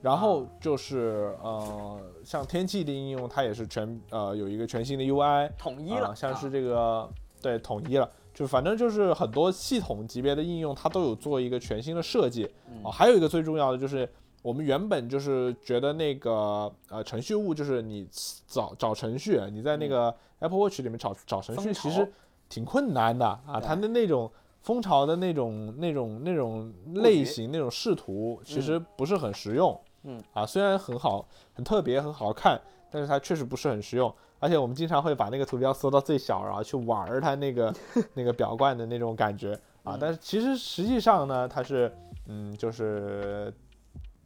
[0.01, 6.51] 然后就是呃，像天气的应用，它也是全呃有一个全新的 UI，统一了，啊，像是啊。
[6.51, 7.09] 这个
[7.41, 12.49] 对统一了，就反正就是很多系统级别的应用，它都有做一个全新的设计。
[12.69, 12.85] 嗯。
[12.85, 14.09] 啊，还有一个最重要的就是，
[14.43, 18.07] 我们原本就是觉得那个呃程序物，就是你
[18.47, 22.13] 找找程序，你在那个 Apple Watch 里面找找程序，其实
[22.49, 23.61] 挺困难的啊。
[23.61, 24.31] 它的那种
[24.61, 29.81] 蜂巢的那种那种那种类型那种视图，其实不是很实用。
[30.05, 34.13] 嗯啊，虽然很好、很特别、很好看，但是它确实不是很实用。
[34.41, 37.73] 而且我们经常会把那个图标缩到最小，然后去玩儿它那个
[38.15, 39.97] 那个表冠的那种感觉啊。
[40.01, 41.95] 但是其实实际上呢，它是
[42.27, 43.55] 嗯，就是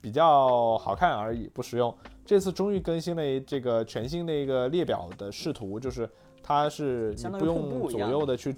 [0.07, 1.93] 比较好看而已，不实用。
[2.25, 6.09] 这次终于更新了这个全新的一个列表的视图，就是
[6.45, 8.55] 它是你不用左右的去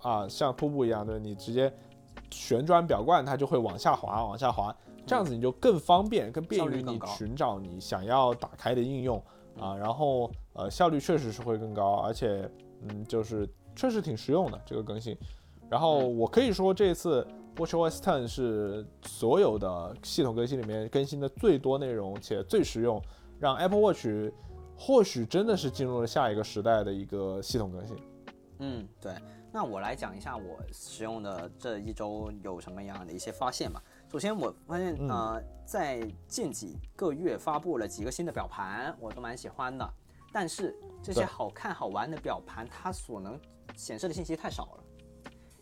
[0.00, 1.70] 啊，像瀑布一样对，你直接
[2.30, 4.74] 旋转表冠，它就会往下滑，往下滑，
[5.06, 9.22] 这样子你就更方便、更便于你寻找你想要打开的应用
[9.60, 9.76] 啊。
[9.76, 12.50] 然后呃，效率确实是会更高，而且
[12.88, 15.14] 嗯，就是确实挺实用的这个更新。
[15.68, 17.26] 然后嗯我可以说这次
[17.56, 23.02] WatchOS 10是所有的系统更新里面更新的最多内容且最实用，
[23.40, 24.06] 让 Apple Watch
[24.76, 27.96] 或许真的是进入了下一个时代的一个系统更新。
[28.58, 29.14] 嗯，对。
[29.52, 33.82] 那我来讲一下我使用的这一周有什么样的一些发现吧。
[34.12, 39.88] 首先，我发现嗯呃，在近几个月发布了几个新的表盘，我都蛮喜欢的。
[40.30, 43.40] 但是这些好看好玩的表盘，它所能
[43.74, 44.84] 显示的信息太少了。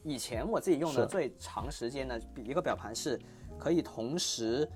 [0.04, 3.20] 以前我自己用的最长时间的一个表盘是
[3.58, 4.70] 可以同时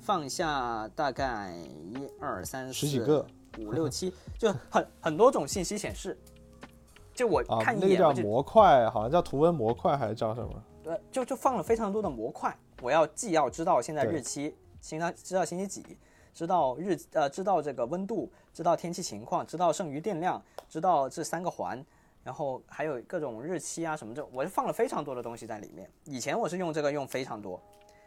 [0.00, 3.24] 放下大概一二三四十几个
[3.58, 6.18] 五六七，就很很多种信息显示。
[7.14, 10.50] 就我啊，看一那个叫眼模块，好像叫图文模块还是叫什么？
[10.82, 15.84] 对，就就放了非常多的模块，我要既要知道现在日期，现在知道星期几，
[16.32, 21.84] 知道日呃知道这个温度，知道天气情况，知道剩余电量，知道这三个环，
[22.24, 25.90] 然后还有各种日期啊什么这，我就放了非常多的东西在里面。
[26.04, 27.60] 以前我是用这个用非常多，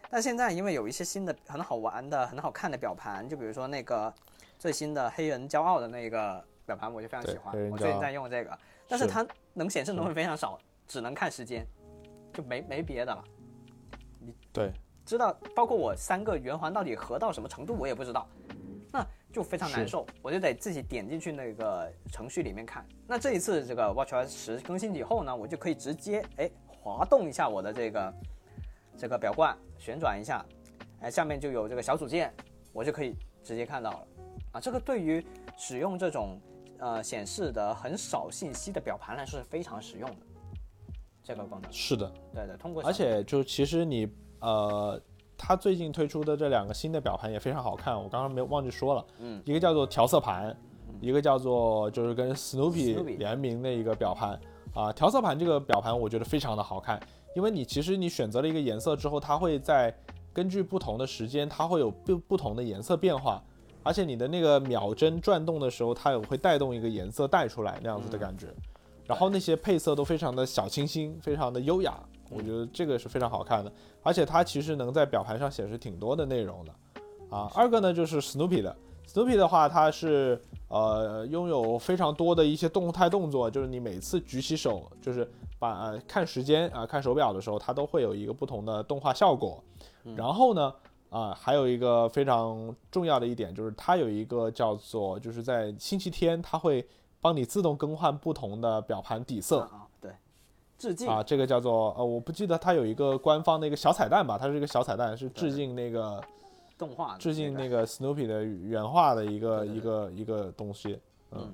[0.09, 4.13] 但现在因为有一些新的很好玩的、很好看的表盘，就比如说那个
[4.57, 8.57] 最新的黑人骄傲的那个表盘，我就非常喜欢，我最近在用这个，
[8.88, 10.57] 但是是它能显示的东西非常少，
[10.88, 11.66] 只能看时间，
[12.34, 13.24] 就没没别的了。
[14.20, 14.72] 你对，
[15.05, 18.28] 知道，包括我三个圆环到底合到什么程度，我也不知道，
[18.91, 19.05] 那
[19.36, 22.88] 就非常难受，我就得自己点进去那个程序里面看。
[23.06, 28.14] 那这一次这个 WatchOS 十更新以后呢，我就可以直接哎滑动一下我的这个
[28.98, 30.46] 这个表冠旋转一下，
[31.02, 32.34] 哎，下面就有这个小组件，
[32.72, 33.14] 我就可以
[33.44, 34.08] 直接看到了。
[34.54, 35.22] 啊，这个对于
[35.58, 36.40] 使用这种
[36.80, 40.18] 呃显示的很少信息的表盘来说是非常实用的。
[41.22, 44.08] 这个功能是的，对对，通过而且就其实你
[44.40, 45.02] 呃，
[45.38, 50.56] 它最近推出的这两个新的表盘也非常好看，我刚刚没忘记说了，嗯，一个叫做调色盘，
[51.02, 54.40] 一个叫做就是跟 Snoopy Snoopy 联名的一个表盘。
[54.74, 54.92] 啊。
[54.94, 57.00] 调色盘这个表盘我觉得非常的好看，
[57.36, 59.94] 因为你其实你选择了一个颜色之后，它会在
[60.34, 63.44] 根据不同的时间，它会有不不同的颜色变化，
[63.84, 68.48] 而且你的那个秒针转动的时候，它也会带动一个颜色带出来那样子的感觉。
[69.06, 71.98] 然后那些配色都非常的小清新，非常的优雅，
[72.30, 73.72] 我觉得这个是非常好看的，
[74.02, 76.74] 而且它其实能在表盘上显示挺多的内容的，
[77.30, 78.76] 啊，二个呢就是 Snoopy 的
[79.08, 89.64] ，Snoopy 的话它是呃拥有非常多的一些动态动作，就是你每次举起手，就是把、呃、看时间啊看手表的时候，它都会有一个不同的动画效果，
[90.16, 90.74] 然后呢
[91.10, 96.88] 啊还有一个非常重要的一点就是它有一个叫做就是在星期天它会。
[97.22, 99.68] 帮你自动更换不同的表盘底色
[100.78, 101.08] 致敬。
[101.08, 106.24] 啊，这个叫做呃，我不记得它有一个官方的一个小彩蛋吧，它是一个小彩蛋，是致敬那个
[106.78, 111.00] 动画，致敬那个 Snoopy 的原画的一个一个一个东西，
[111.32, 111.54] 嗯，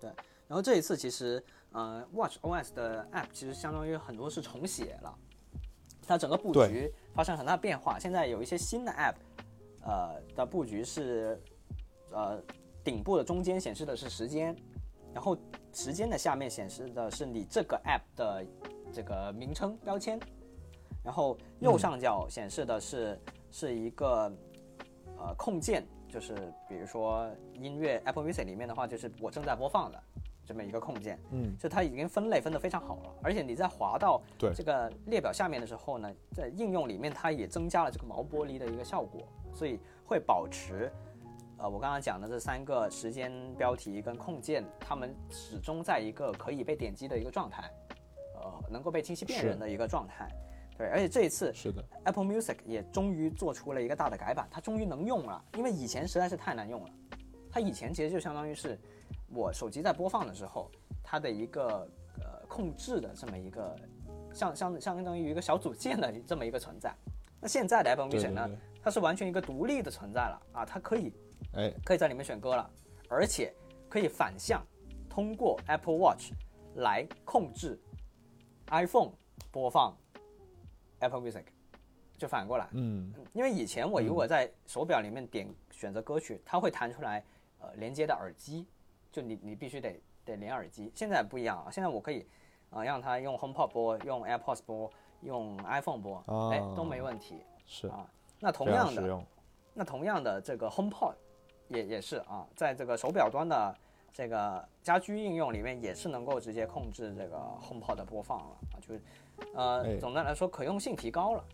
[0.00, 0.10] 对。
[0.48, 1.42] 然后这一次其实
[1.72, 5.14] 呃，Watch OS 的 App 其实相当于很多是重写了，
[6.06, 9.14] 它整个布局发生很大变化，现在有一些新的 App，
[9.82, 11.38] 呃的布局是
[12.12, 12.40] 呃
[12.82, 14.56] 顶部的中间显示的是时间。
[15.16, 15.34] 然后
[15.72, 18.44] 时间的下面显示的是你这个 app 的
[18.92, 20.20] 这个名称标签，
[21.02, 23.18] 然后右上角显示的是
[23.50, 24.30] 是一个
[25.16, 26.34] 呃控件，就是
[26.68, 29.98] 比如说音乐 Apple Music 里面的话，就是我正在播放的
[30.44, 34.20] 这么一个控件，嗯，就它已经分类分得非常好了，而且你在滑到
[34.54, 39.22] 这个列表下面的时候呢，在应用里面它也增加了这个毛玻璃的一个效果，
[39.54, 40.92] 所以会保持。
[41.58, 47.70] 呃，我刚刚讲的这三个时间标题跟控件，它们始终在一个可以被点击的一个状态，
[48.34, 50.28] 呃，能够被清晰辨认的一个状态。
[50.76, 56.90] 对，而且这一次是的，Apple Music 也终于做出了一个大的改版，它终于能用了，因为以前实在是太难用了。
[57.50, 58.78] 它以前其实就相当于是
[59.32, 60.70] 我手机在播放的时候，
[61.02, 61.88] 它的一个
[62.20, 63.74] 呃控制的这么一个
[64.34, 66.94] 像像相当于一个小组件的这么一个存在。
[67.40, 68.46] 那现在的 Apple Music 呢，
[68.82, 71.14] 它是完全一个独立的存在了啊，它可以。
[71.54, 72.70] 哎，可以在里面选歌了，
[73.08, 73.52] 而且
[73.88, 74.62] 可以反向
[75.08, 76.32] 通过 Apple Watch
[76.76, 77.80] 来控制
[78.66, 79.12] iPhone
[79.50, 79.96] 播放
[80.98, 81.44] Apple Music，
[82.18, 82.68] 就反过来。
[82.72, 87.24] 嗯，因为以前我如果在手表里面点选择歌曲，它会弹出来
[87.60, 88.66] 呃连接的耳机，
[89.10, 90.92] 就你你必须得得连耳机。
[90.94, 92.26] 现在不一样啊，现在我可以
[92.68, 94.90] 啊让它用 HomePod 播，用 AirPods 播，
[95.22, 97.40] 用 iPhone 播，哎都没问题。
[97.64, 98.06] 是啊，
[98.40, 99.24] 那同样的，
[99.72, 101.14] 那同样的这个 HomePod。
[101.68, 103.76] 也也是啊，在这个手表端的
[104.12, 109.02] 这个家居应用里面，也是能够直接控制这个 HomePod 的播放了啊，就是
[109.54, 111.44] 呃，总的来说可用性提高了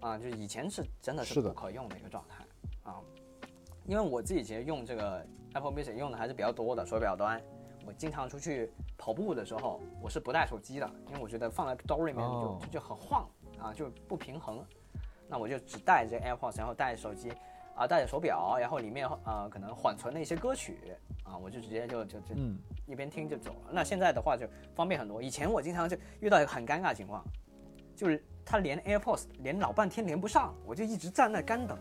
[0.00, 2.44] 啊，就以前是真的是不可用的一个状态
[2.90, 3.00] 啊，
[3.86, 5.24] 因为我自己其实用这个
[5.54, 7.40] Apple Music 用的还是比较多的手表端，
[7.86, 13.28] 我经常出去跑步的时候，我是不带手机的，因为我觉得放在兜里面就就就很晃
[13.58, 14.64] 啊，就不平衡，
[15.28, 17.30] 那我就只带这 AirPods，然后带手机。
[17.82, 20.78] 啊，带着手表，然后里面呃可能缓存了一些歌曲
[21.24, 22.34] 啊，我就直接就就就
[22.86, 23.70] 一边听就走了。
[23.72, 25.20] 那现在的话就方便很多。
[25.20, 27.24] 以前我经常就遇到一个很尴尬的情况，
[27.96, 31.76] 就是它连 AirPods 连老半天连不上，我就一直站那干等，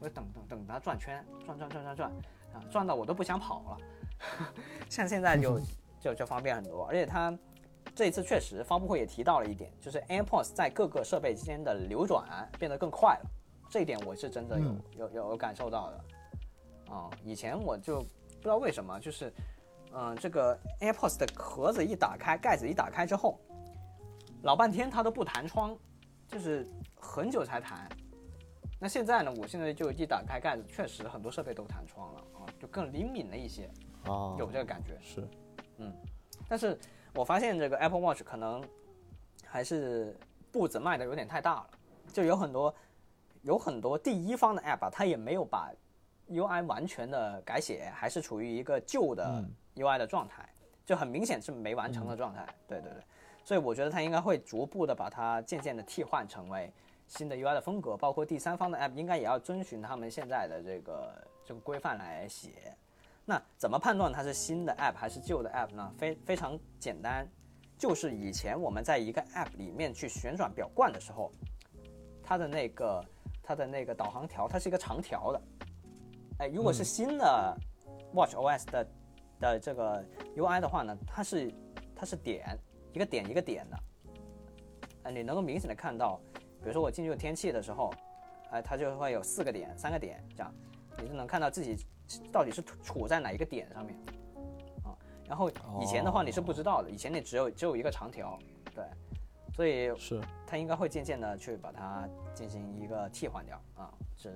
[0.00, 2.10] 我等等等它转圈，转转转转转
[2.54, 3.76] 啊，转到我都不想跑了。
[4.88, 5.60] 像现在就
[6.00, 7.36] 就就方便很多，而且它
[7.94, 12.24] 这一次确实发布会也提到了一点，就是 AirPods 在各个设备之间的流转
[12.58, 13.30] 变得更快了。
[13.68, 14.58] 这一点我是真的
[14.96, 19.32] 有有有感受到的，啊，以前我就不知道为什么，就是，
[19.92, 23.40] 嗯，这个 AirPods 的盒子一打开，盖子一打开之后，
[24.42, 25.76] 老半天它都不弹窗，
[26.28, 27.88] 就是很久才弹。
[28.78, 33.70] 那现在呢，我现在就一打开盖子，确实很多设备都弹窗了啊，就更灵敏了一些，
[34.04, 34.96] 啊，有这个感觉。
[35.02, 35.28] 是，
[35.78, 35.92] 嗯，
[36.48, 36.78] 但是
[37.14, 38.62] 我发现这个 Apple Watch 可能
[39.44, 40.16] 还是
[40.52, 41.70] 步子迈的有点太大了，
[42.12, 42.72] 就有很多。
[43.46, 45.72] 有很多第一方的 App，它也没有把
[46.28, 49.44] UI 完全的改写，还是处于一个旧的
[49.76, 50.44] UI 的状态，
[50.84, 52.44] 就很明显是没完成的状态。
[52.66, 53.00] 对对对，
[53.44, 56.72] 所以我觉得它应该会逐步的把它渐渐的替换成为
[57.06, 62.76] 新的 UI 的风格，包括第三方的 App 应该也要遵循他们现在的这个这个规范来写。
[63.24, 65.94] 那怎么判断它是新的 App 还是旧的 App 呢？
[65.96, 67.24] 非非常简单，
[67.78, 71.30] 就是以前我们在一个 App 里面去旋转表冠的时候。
[72.28, 73.04] 它的那个
[73.46, 75.40] 它的那个导航条，它是一个长条的。
[76.38, 77.56] 哎，如果是新的
[78.12, 78.88] Watch OS 的
[79.38, 80.04] 的这个
[80.36, 81.54] UI 的话呢，它是
[81.94, 82.58] 它是点
[82.92, 83.78] 一个点一个点的。
[85.04, 86.20] 哎，你能够明显的看到，
[86.60, 87.94] 比如说我进入天气的时候，
[88.50, 90.52] 哎，它就会有四个点、三个点这样，
[91.00, 91.86] 你就能看到自己
[92.32, 93.96] 到底是处处在哪一个点上面
[94.82, 94.90] 啊。
[95.24, 95.48] 然后
[95.80, 98.36] 以前的话你是不知道的，以前你只有只有一个长条，
[98.74, 98.84] 对，
[99.56, 100.20] 所以是。
[100.46, 104.30] 它应该会渐渐的去把它进行一个替换掉啊，这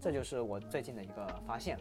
[0.00, 1.78] 这就是我最近的一个发现。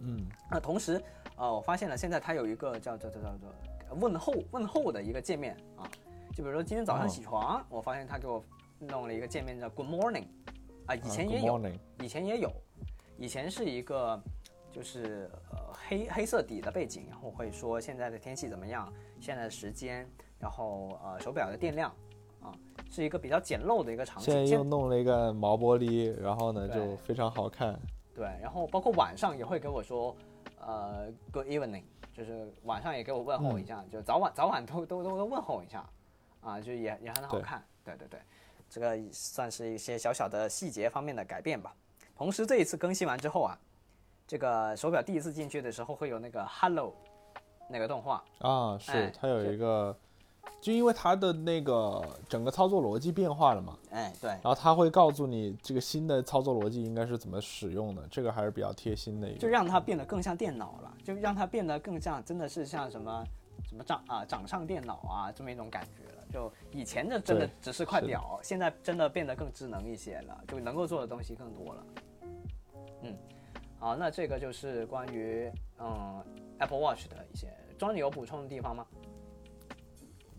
[0.00, 1.00] 嗯，那同时，
[1.36, 3.54] 呃，我发现了现在它有一个叫叫叫叫做
[3.96, 5.88] 问候问候的一个界面啊，
[6.34, 8.44] 就比如说今天早上起床，我发现它给我
[8.80, 10.26] 弄了一个界面叫 Good Morning，
[10.86, 11.60] 啊，以前也有，
[12.00, 12.52] 以前也有，
[13.18, 14.20] 以前是一个
[14.70, 20.08] 就是呃黑黑色底的背景，然后会说现在的天气怎么样，现在的时间，
[20.38, 21.90] 然后呃手表的电量，
[22.42, 22.52] 啊，
[22.90, 24.32] 是一个比较简陋的一个场景。
[24.32, 27.78] 现在又弄了一个毛玻璃，然后呢就非常好看。
[28.14, 30.14] 对，然后包括晚上也会给我说，
[30.60, 35.88] 呃，Good evening，就是晚上也给我问候一下，就早晚早晚都都都问候一下，
[36.40, 37.64] 啊，就也也很好看。
[37.84, 38.20] 对对对，
[38.68, 41.74] 这个算是一些小小的细节方面的改变吧。
[42.16, 43.58] 同时这一次更新完之后啊，
[44.26, 46.94] 这个手表第一次进去的时候会有那个 Hello
[47.68, 49.96] 那个动画啊，是它有一个。
[50.60, 59.38] 就因为它的那个整个操作逻辑变化了嘛，哎，对，然后它会告诉你这个新的操作逻辑应该是怎么使用的，这个还是比较贴心的一个。
[59.38, 63.24] 就让它变得更像电脑了，就让它变得更像，真的是像什么
[63.68, 66.24] 什么掌啊掌上电脑啊这么一种感觉了。
[66.32, 71.86] 就以前的真的只是块表，现在真的变得更智能一些了，就能够做的东西更多了。
[73.02, 73.16] 嗯，
[73.78, 76.20] 好，那这个就是关于嗯
[76.58, 77.46] Apple Watch 的一些，
[77.78, 78.84] 庄你有补充的地方吗？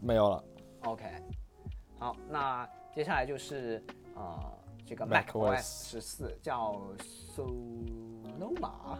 [0.01, 0.43] 没有了。
[0.83, 1.05] OK，
[1.99, 3.83] 好，那接下来就是
[4.15, 4.39] 呃
[4.85, 6.81] 这个 Mac OS 十四叫
[7.35, 8.97] Sonoma，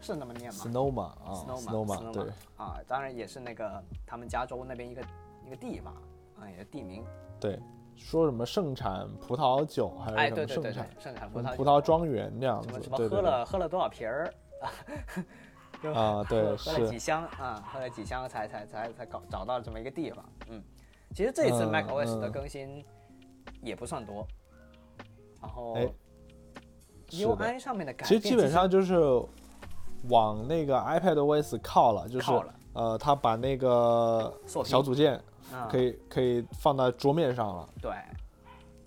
[0.00, 5.02] 是那么念吗？Sonoma 啊，Sonoma 对啊，当然也是那个他们加州那边一个
[5.46, 5.94] 一个地方
[6.38, 7.04] 啊，也是地名。
[7.40, 7.58] 对，
[7.96, 12.80] 说什么盛产葡萄酒还是什么盛产盛产葡萄葡萄庄园这样子？
[12.82, 14.32] 什么喝了喝了多少瓶儿？
[14.60, 14.70] 啊，
[15.80, 20.24] 对，喝了几箱啊，喝了几箱才才才才搞找到这么一个地方。
[20.48, 20.62] 嗯，
[21.14, 22.84] 其实这一次 macOS 的更新
[23.62, 24.26] 也不算多，
[25.40, 25.76] 然后
[27.10, 28.98] UI 上面的改变，其实基本上就是
[30.08, 32.32] 往那个 iPadOS 靠了，就是
[32.72, 35.20] 呃，它把那个小组件
[35.70, 37.68] 可以可以放到桌面上了。
[37.80, 37.92] 对，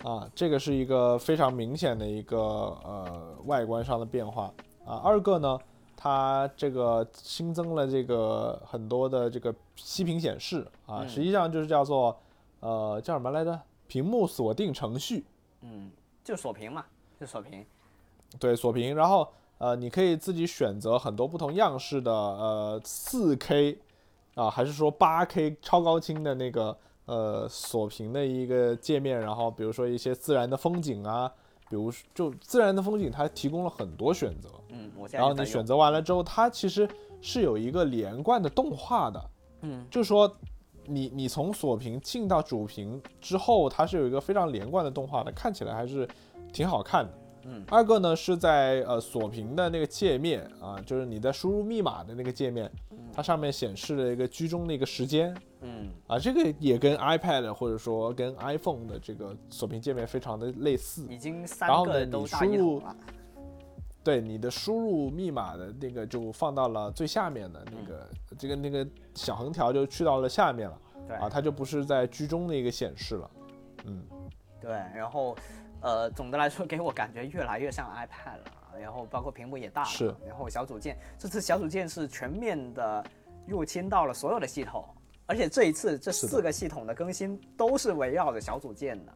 [0.09, 4.53] 啊，这个是一个非常明显的一个呃外观上的变化
[4.85, 5.01] 啊。
[5.03, 5.57] 二个呢。
[6.03, 12.17] 它这个新增了这个很多的这个息屏显示啊，实际上就是叫做，
[12.59, 13.61] 呃，叫什么来着？
[13.85, 15.23] 屏幕锁定程序。
[15.61, 15.91] 嗯，
[16.23, 16.83] 就锁屏嘛，
[17.19, 17.63] 就锁屏。
[18.39, 18.95] 对，锁屏。
[18.95, 23.77] 然后呃，你可以自己选择很多不同样式的呃四 K
[24.33, 26.75] 啊，还是说八 K 超高清的那个
[27.05, 29.19] 呃锁屏的一个界面。
[29.19, 31.31] 然后比如说一些自然的风景啊。
[31.71, 34.49] 比如就自然的风景，它提供了很多选择。
[34.67, 36.85] 嗯，我然后你选择完了之后，它其实
[37.21, 39.29] 是有一个连贯的动画的。
[39.61, 40.29] 嗯，就是说，
[40.85, 46.05] 你你从锁屏进到主屏之后，它是有一个非常连贯的动画的，看起来还是
[46.51, 47.13] 挺好看的。
[47.45, 52.69] 嗯，二个呢是在呃锁屏的那个界面啊，就是你在输入密码的那个界面，
[53.13, 55.33] 它上面显示了一个居中的一个时间。
[55.61, 61.05] 嗯，啊，这个也跟 iPad 或者说跟 iPhone 的这个锁屏界面非常的类似。
[61.09, 62.83] 已经三个都输入，
[64.03, 70.77] 对，你的输入密码的那个就放到了最下面的那个，这个那个小横条就去到了下面了。
[71.07, 73.31] 对，啊，它就不是在居中的一个显示了。
[73.85, 74.03] 嗯，
[74.59, 75.35] 对，然后。
[75.83, 83.03] 呃，总的来说，给我感觉越来越像 iPad 了，然后包括屏幕也大了，是然后小组件，这次小组件是全面的
[83.47, 84.85] 入侵到了所有的系统，
[85.31, 89.15] 而且这一次这四个系统的更新都是围绕着小组件的，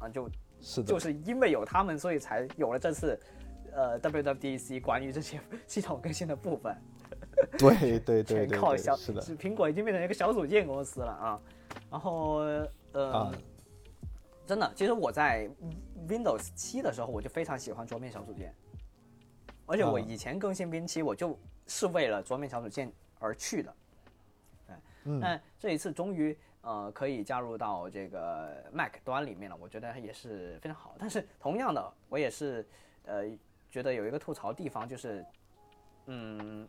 [0.00, 0.28] 啊，就，
[0.60, 3.18] 是就是因为有他们，所以才有了这次，
[3.72, 6.76] 呃，WWDC 关于这些 系统更新的部分。
[7.56, 11.40] 对对对， 全靠小，是的，苹果已经变成一个小组件公司了啊，
[11.90, 12.40] 然后
[12.92, 13.32] 呃。
[14.46, 15.48] 真的，其实我在
[16.06, 18.54] Windows 七的时候，我就非常喜欢桌面小组件，
[19.64, 21.36] 而且我以前更新 Win 七，我就
[21.66, 23.74] 是为了桌面小组件而去的。
[25.06, 30.94] 对，那这一次终于呃可以加入到这个 Mac 端里面了，我觉得也是非常好。
[30.98, 32.66] 但是同样的，我也是
[33.04, 33.24] 呃
[33.70, 35.24] 觉得有一个吐槽地方，就是
[36.06, 36.68] 嗯，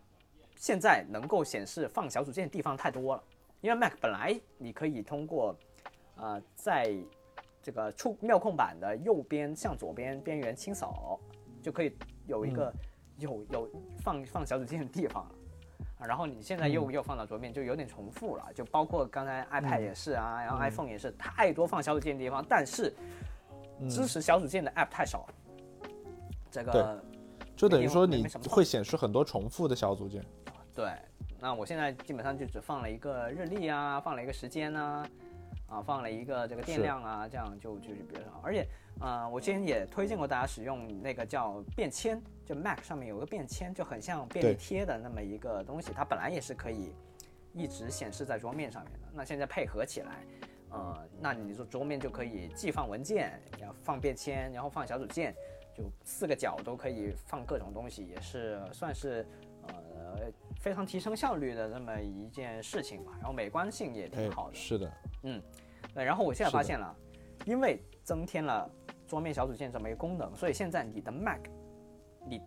[0.56, 3.24] 现在能够显示放小组件的地方太多了，
[3.62, 5.56] 因为 Mac 本来你可以通过
[6.16, 6.96] 呃在
[7.62, 11.20] 这个触妙控板的右边向左边边缘清扫，
[11.62, 12.74] 就可以有一个、
[13.18, 13.70] 有有
[14.00, 15.32] 放放小组件的地方了。
[16.00, 18.46] 啊，然后你现在又又放到桌面，就有点重复了。
[18.54, 22.94] 就包括刚才 iPad 也是啊，然后 iPhone 也是，太多放小组件的地方，但是
[23.90, 25.34] 支持小组件的 App 太少了。
[26.50, 27.04] 这个
[27.56, 30.24] 就等于说你会显示很多重复的小组件。
[30.74, 30.92] 对，
[31.40, 35.06] 那我现在基本上就只放了一个日历啊，放了一个时间呐、
[35.68, 38.40] 啊，放了一个这个电量啊，这样就就比较少。
[38.42, 38.68] 而且，
[39.00, 46.96] 呃，我之前也推荐过大家使用那个叫便签，就 Mac 上面有个便签，就很像便利贴的那么一个东西，它本来也是可以
[47.54, 49.08] 一直显示在桌面上面的。
[49.14, 50.24] 那现在配合起来，
[50.70, 55.36] 呃，那你说桌面就可以既放文件，然后放便签，然后放小组件，
[55.76, 59.28] 就四个角都可以放各种东西，也是算是
[59.68, 63.12] 呃非常提升效率的这么一件事情吧。
[63.18, 64.92] 然后美观性也哎挺好，的，是的，
[65.22, 66.04] 对。
[66.04, 66.96] 然后我现在发现了，
[67.46, 68.70] 因为增添了
[69.08, 71.42] 桌面小组件这么一个功能，所以现在你的 Mac，
[72.26, 72.42] 你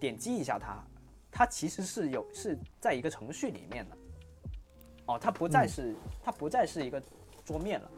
[0.00, 0.82] 点击一下它，
[1.30, 3.96] 它其实是有是在一个程序里面的。
[5.06, 7.00] 哦，它不再是、它不再是一个
[7.44, 7.90] 桌面了。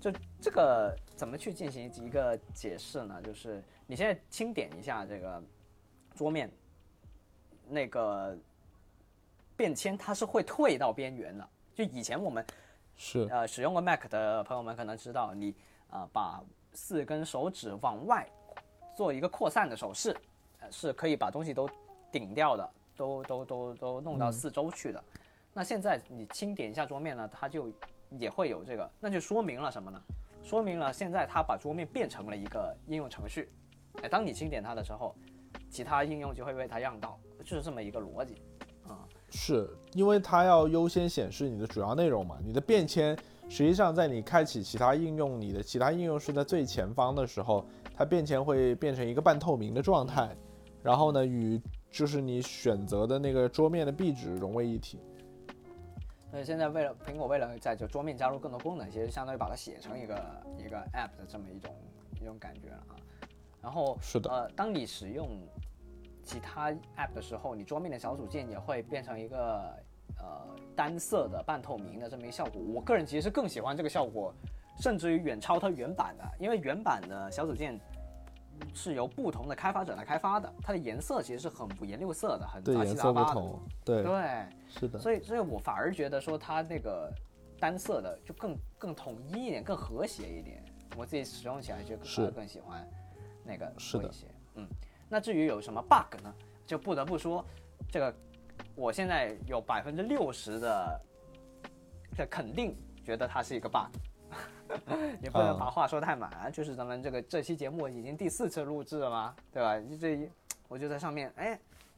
[0.00, 3.20] 就这个怎么去进行一个解释呢？
[3.22, 5.42] 就是你现在轻点一下这个
[6.14, 6.50] 桌面，
[7.66, 8.38] 那个
[9.56, 11.48] 便签它是会退到边缘的。
[11.74, 12.44] 就以前我们
[12.96, 15.54] 是呃使用过 Mac 的朋友们可能知道，你
[15.90, 18.26] 呃把四根手指往外
[18.96, 20.16] 做一个扩散的手势，
[20.60, 21.68] 呃是可以把东西都
[22.12, 25.02] 顶掉的，都都都都弄到四周去的。
[25.52, 27.72] 那现在你轻点一下桌面呢，它就
[28.10, 30.00] 也会有这个，那就说明了什么呢？
[30.42, 33.50] 说明了现在它把桌面变成了一个应用程序。
[34.02, 35.14] 哎，当你轻点它的时候，
[35.70, 38.42] 其他应用就会为它让道，就是这么一个逻辑。
[39.36, 42.38] 是因为它要优先显示你的主要内容嘛？
[42.42, 43.18] 你的便签
[43.48, 50.34] 实际上在你开启其他应用，你的其他应用是在最前方的时候，它便签会变成一个半透明的状态，
[50.82, 51.60] 然后呢与
[51.90, 55.00] 就是你选择的那个桌面的壁纸融为一体。
[56.30, 60.14] 所以现在为了苹果为了在这桌面加入更多功能，其实相当于把它写成一个
[60.58, 61.74] 一个 App 的这么一种
[62.20, 62.94] 一种感觉了啊。
[63.60, 65.28] 然后是的呃，当你使用
[66.24, 69.76] 其他 App 的时候，你桌面的小组件也会变成一个
[70.18, 72.60] 呃单色的半透明的这么一个效果。
[72.60, 74.34] 我个人其实是更喜欢这个效果，
[74.80, 77.78] 甚至于远超它原版的，因为原版的小组件。
[78.72, 83.42] 是由不同的开发者来开发的，它的颜色其实是很五颜六色的，很，杂七杂八的。
[83.84, 87.12] 对，对，是的，所以，所以我反而觉得说它那个
[87.58, 90.64] 单色的就更更统一一点，更和谐一点。
[90.96, 92.88] 我自己使用起来就更更喜欢
[93.44, 94.26] 那个多一些。
[94.54, 94.68] 嗯，
[95.14, 96.34] 那至于有什么 bug 呢？
[96.66, 97.44] 就不得不说，
[97.88, 98.12] 这个
[98.74, 101.00] 我现在有百分之六十的
[102.16, 103.94] 的肯定觉得它是一个 bug。
[105.22, 109.78] 也不能啊把话说太满啊，就是咱们这个这期节目已经第四次录制了嘛，对吧？
[109.78, 110.28] 就这一，
[110.66, 111.56] 我就在上面，哎，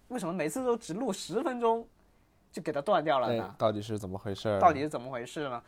[0.09, 1.89] 为什么每次都只录十分钟，
[2.53, 4.61] 就给它断掉了哎呢？，到底是怎么回事？
[4.61, 5.63] 到底是怎么回事呢？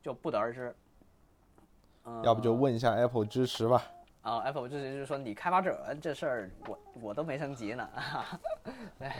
[0.00, 0.74] 就不得而知。
[2.04, 3.84] 嗯、要不就问一下 Apple 支持吧。
[4.24, 7.88] 啊、a p p l e 支持就是说你开发者这事儿，我我都没升级呢。
[8.98, 9.08] 对，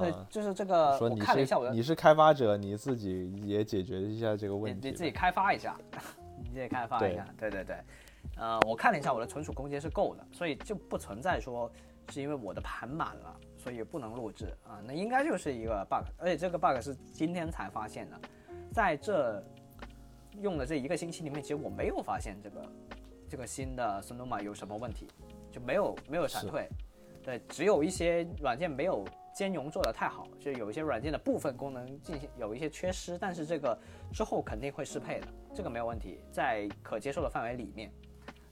[0.00, 4.90] 对嗯，，就是这个，我说你是看了一下我的，你是开发者，你自己也解决一下这个问题吧。
[4.90, 5.76] 你自己开发一下，
[6.42, 7.76] 你自己开发一下，对对对。
[8.38, 11.70] 呃，我看了一下我的存储空间是够的，所以就不存在说
[12.08, 14.80] 是因为我的盘满了，所以不能录制啊。
[14.86, 18.18] 那应该就是一个 bug，而且这个 bug 是今天才发现的，
[18.72, 19.44] 在这
[20.40, 22.62] 用的这一个星期里面，其实我没有发现这个
[23.32, 25.08] 这个新的 Sonoma 有什么问题，
[25.50, 26.68] 就没有没有闪退，
[27.24, 29.02] 对，只有一些软件没有
[29.34, 33.74] 兼容做得太好，就有一些软件的部分功能进行有一些缺失，但是这个
[34.12, 37.90] 之后肯定会适配的，这个没有问题，在可接受的范围里面。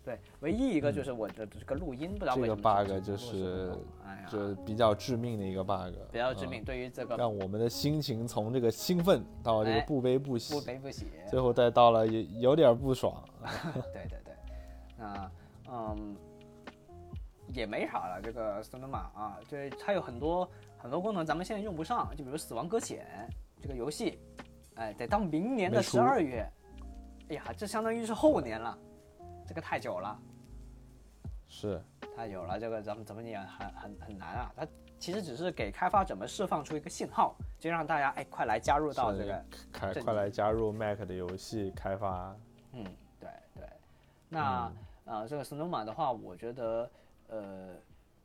[0.03, 6.65] 对，唯一一个就是我的这个录音，不知道这个为什么这个 bug 就是只录10哎呀，就比较致命的一个 bug，比较致嗯命。
[6.65, 13.23] 对于这个让我们的心情从这个兴奋到这个哎不悲不喜，不悲不喜，最后再到了有有点不爽。
[13.93, 14.20] 对对对，
[15.01, 15.31] 那
[15.73, 16.17] 嗯
[17.55, 18.21] 也没啥了。
[18.23, 23.07] 这个 Sonoma 啊，这它有很多很多功能，咱们现在用不上，就比如《死亡搁浅》
[23.63, 24.21] 这个游戏，
[24.77, 26.47] 哎，得到明年的十二月。
[27.31, 28.77] 哎呀，这相当于是后年了，
[29.47, 30.19] 这个太久了，
[31.49, 31.81] 是，
[32.17, 34.53] 太久了，这个咱们怎么也很很很难啊。
[34.57, 34.67] 它
[34.99, 42.37] 其实只是给开发者们释放出一个信号，就让大家哎快来加入到这个开快来加入 Mac 的游戏开发。
[42.73, 42.85] 嗯，
[43.19, 43.69] 对对。
[44.29, 44.73] 那、
[45.11, 46.89] 呃，这个 Snowman 的话，我觉得
[47.27, 47.75] 呃，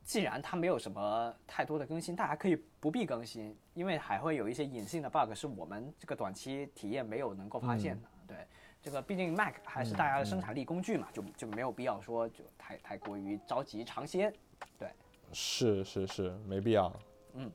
[0.04, 8.08] 既然它没有什么太多的更新，大家可以不必更新，因为还会有一些隐性的 bug 是我们这个短期体验没有能够发现的。
[8.28, 8.36] 对，
[8.80, 14.32] 这个毕竟 Mac 还是大家的生产力工具嘛，就就没有必要说就太太过于着急尝鲜。
[14.78, 14.88] 对，
[15.32, 16.92] 是是是，没必要。
[17.34, 17.50] 嗯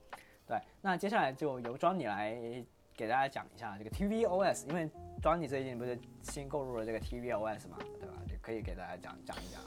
[0.46, 2.36] 对，那接下来就由 Johnny 来
[2.94, 4.90] 给大家讲一下这个 tvOS，因为
[5.22, 8.16] Johnny 最近不是新购入了这个 tvOS 嘛，对吧？
[8.42, 9.62] 就可以给大家讲讲一讲。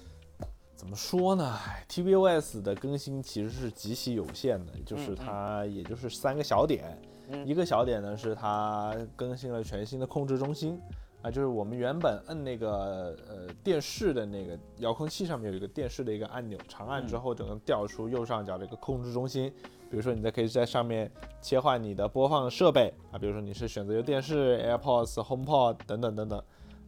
[0.75, 6.99] 怎么说呢唉？tvOS 的更新其实是极其有限的，就是它也就是三个小点，
[7.31, 10.81] 嗯一个小点呢是它更新了全新的控制中心。
[11.23, 19.51] 啊，就是我们原本摁那个呃电视的那个遥控器上面有一个电视的一个按钮，长按之后就能调出右上角的一个控制中心。
[19.91, 21.11] 比如说，你再可以在上面
[21.41, 26.45] 切换你的播放设备啊，比如说你是选择由电视、AirPods、HomePod 等等等等，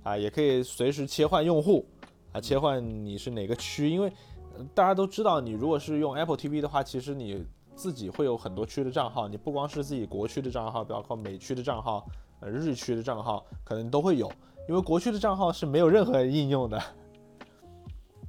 [0.06, 1.84] 啊，也可以随时切换用户
[2.30, 4.08] 啊，切换你是哪个区，因为、
[4.56, 7.44] 呃大家都知道，你如果是用 Apple TV 的话，其实你
[7.74, 12.06] 自己会有很多区的账号，你不光是自己国区的账号，包括美区的账号、
[12.38, 14.30] 呃日区的账号，可能都会有，
[14.68, 16.80] 因为国区的账号是没有任何应用的。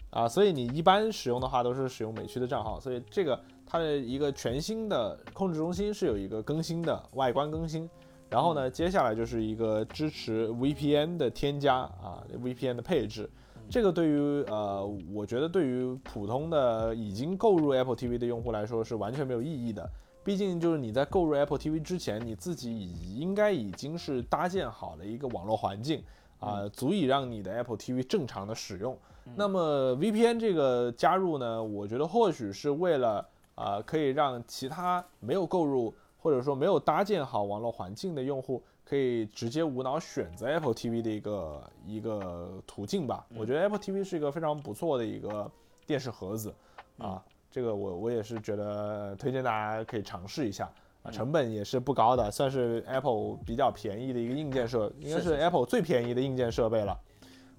[0.09, 7.87] 啊，所以你一般使用的话都是使用美区的账号，所以这个它的一个全新的控制中心是有一个更新的外观更新，
[8.29, 13.29] 然后呢，接下来就是一个支持 VPN 的添加啊，VPN 的配置，
[13.69, 19.89] 这个对于呃，我觉得对于普通的已经购入 Apple TV 的用户来说是完全没有意义的，
[20.23, 26.03] 毕竟就是你在购入 Apple TV 之前，你自己已应该已经是搭建好了一个网络环境
[26.39, 28.97] 啊、足以让你的 Apple TV 正常的使用。
[29.35, 33.25] 那么 VPN 这个加入呢，我觉得或许是为了
[33.55, 43.25] 啊、可以让其他没有购入或者说没有搭建好网络环境的用户，可以直接无脑选择 Apple TV 的一个一个途径吧。
[43.35, 45.49] 我觉得 Apple TV 是一个非常不错的一个
[45.85, 46.53] 电视盒子
[46.97, 50.69] 啊，这个我我也是觉得推荐大家可以尝试一下。
[51.03, 56.99] 啊，成本也是不高的，算是 Apple 比较便宜的一个硬件设，应该是 Apple 最便宜的硬件设备了。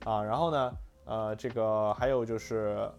[0.05, 0.73] 啊，然后呢，
[1.05, 2.91] 呃，这个还有就是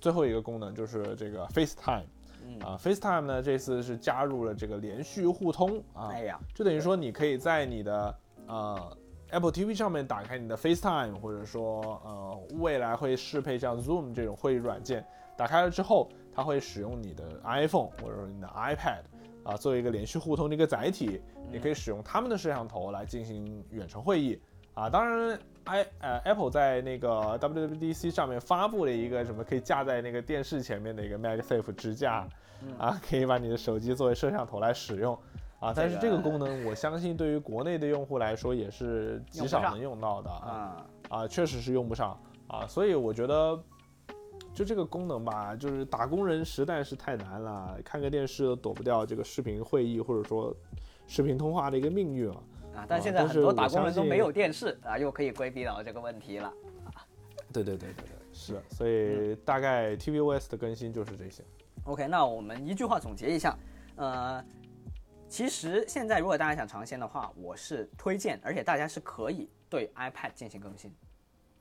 [0.00, 2.04] 最后一个功能就是这个 FaceTime
[2.46, 8.96] 嗯，啊，FaceTime 呢这次是加入了这个连续互通啊，哎呀，就等于说你可以在你的呃
[9.30, 15.04] Apple TV 上面打开你的 FaceTime，或者说呃未来会适配像 Zoom 这种会议软件，
[15.36, 19.02] 打开了之后，它会使用你的 iPhone 或者说你的 iPad
[19.44, 21.20] 啊作为一个连续互通的一个载体，
[21.50, 24.40] 你可以使用他们的摄像头来进行远程会议
[24.74, 24.90] 啊。
[24.90, 32.26] 当然，i 呃 Apple 在那个 WWDC 上面发布了一个什么可以架在那个电视前面的一个 MagSafe 支架
[32.78, 35.18] 啊，可以把你的手机作为摄像头来使用。
[35.60, 43.56] 啊，但是这个功能，我相信对于国内的用户来说也是极少能用到的啊啊，啊，确实是用不上啊，所以我觉得
[44.52, 50.52] 就这个功能吧，就是打工人实在是太难了，看个电视都躲不掉这个视频会议或者说
[51.06, 52.36] 视频通话的一个命运啊。
[52.74, 56.52] 啊，但现在很多打工人都没有电视啊，又可以规避到这个问题了。
[57.52, 61.42] 对对对对对，是，所以大概 tvOS 的更新就是这些。
[61.84, 63.54] OK，那我们一句话总结一下，
[63.96, 64.42] 呃，
[65.28, 70.90] 其实现在如果大家想尝鲜的话，我是推荐，而且大家是可以对 iPad 进行更新。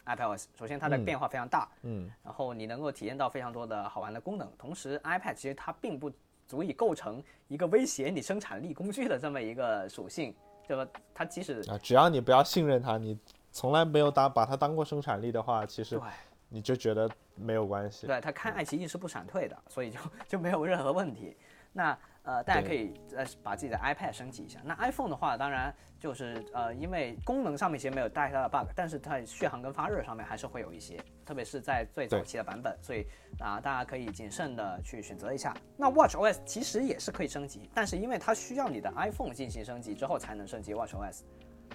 [0.05, 6.11] iPadOS 首先它的嗯变化非常大，嗯，然后你能够体验到非常多的好玩的功能，同时 iPad 其实它并不
[6.47, 10.33] 足以构成一个威胁你生产力工具的这么一个属性，
[10.71, 10.89] 对吧？
[11.13, 13.19] 它即使啊，只要你不要信任他，你
[13.51, 15.99] 从来没有当把他当过生产力的话，其实
[16.47, 18.07] 你就觉得没有关系。
[18.07, 19.99] 对他看爱奇艺是不闪退的，所以就
[20.29, 21.35] 就没有任何问题。
[21.73, 24.59] 那呃，大家可以呃把自己的 iPad 升级一下。
[24.63, 33.07] 那 iPhone 的话，当然就是呃，因为功能上面其实没有太大的 bug，但是它续航跟发热上面还是会有一些，特别是在最早期的版本，所以
[33.39, 35.51] 啊、大家可以谨慎的去选择一下。
[35.75, 41.21] 那 Watch OS 其实也是可以升级，但是因为它需要你的 iPhone 进行升级之后才能升级 Watch OS，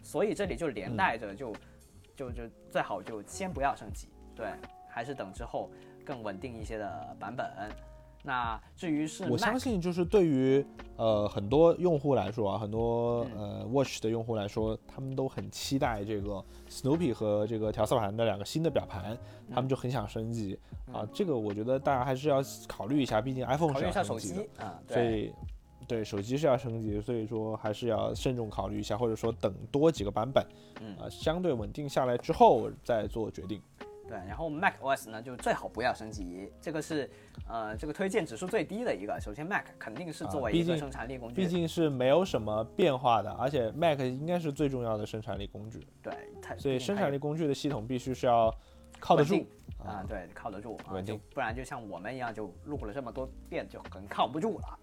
[0.05, 1.53] 所以这里就连带着就、
[2.15, 4.53] 就就最好就先不要升级，对，
[4.89, 5.73] 还是等之后
[6.05, 7.51] 更稳定一些的版本。
[8.27, 10.67] 那至于是我相信，就是对于
[10.97, 19.17] 呃很多用户来说啊，很多呃 Watch 的用户来说，他们都很期待这个 Snoopy 和这个调色盘的两个新的表盘，
[19.49, 20.59] 他们就很想升级
[20.93, 21.07] 啊。
[21.15, 25.33] 这个我觉得大家还是要考虑一下，毕竟 iPhone 是要升级的机，啊，所对，以
[25.87, 30.45] 对手机是要升级，所以说还是要慎重考虑一下，或者说等多几个版本，
[30.81, 33.63] 嗯啊，相对稳定下来之后再做决定。
[34.09, 37.11] 对，然后 Mac OS 呢，就最好不要升级，这个是
[37.49, 39.19] 呃这个推荐指数最低的一个。
[39.21, 48.55] 首先 Mac 肯定是作为一个生产力工具，毕竟是没有什么变化的，而且 Mac 应该是最重要的生产力工具，对它所以生产力工具的系统必须是要
[49.01, 49.45] 靠得住
[49.85, 54.79] 啊，对，靠得住啊，定不然就像我们一样，就录了这么多遍，就很靠不住了。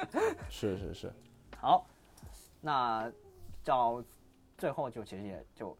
[0.48, 1.12] 是是是，
[1.58, 1.86] 好，
[2.60, 3.12] 那
[3.62, 4.02] 到
[4.56, 5.76] 最后就其实也就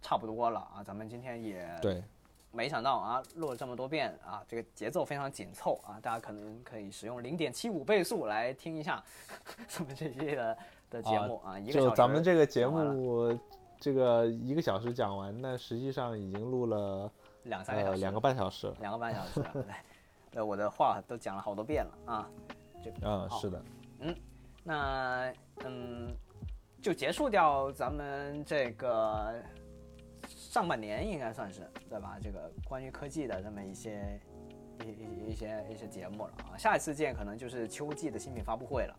[0.00, 2.02] 差不多了啊，咱们今天也对，
[2.52, 9.02] 没想到啊，录了这么多遍啊，这个节奏非常紧凑啊，大家可能可以使用零点七五倍速来听一下
[9.66, 10.58] 咱们这期的
[10.90, 13.38] 的节目啊，一个就咱们这个节目，
[13.80, 17.10] 这个一个小时讲完，那实际上已经录了
[17.44, 18.76] 两三个小时，呃两个半小时了。
[18.80, 19.44] 两个半小时
[20.30, 22.30] 对，我的话都讲了好多遍了啊。
[22.82, 23.64] 这嗯，是的，
[24.00, 24.16] 嗯
[24.62, 25.32] 那
[25.64, 26.14] 嗯，
[26.80, 29.34] 就结束掉咱们这个
[30.48, 32.16] 上半年应该算是对吧？
[32.22, 34.18] 这个关于科技的这么一些
[34.82, 36.56] 一一一些一些节目了啊。
[36.56, 38.96] 下一次见可能就是秋季的新品发布会了，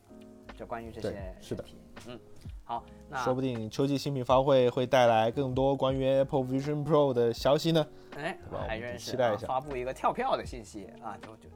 [0.55, 1.65] 就关于这些是的。
[2.07, 2.19] 嗯，
[2.63, 7.87] 好，那说不定秋季新品发布会会带来更多关于 Apple Vision Pro 的消息呢。
[8.15, 11.49] 哎，我还认识期待一下啊发布一个跳票的信息啊，就就。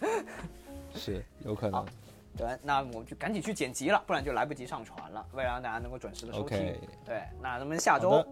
[0.94, 1.84] 是有可能。
[2.36, 5.26] 对，那我就赶紧去剪辑了，不然就来不及上传了。
[5.32, 6.56] 为了让大家能够准时的收听
[7.04, 8.24] 对，那咱们下周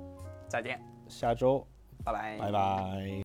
[0.49, 1.67] 再见，下周。
[2.05, 3.07] 拜拜，拜拜。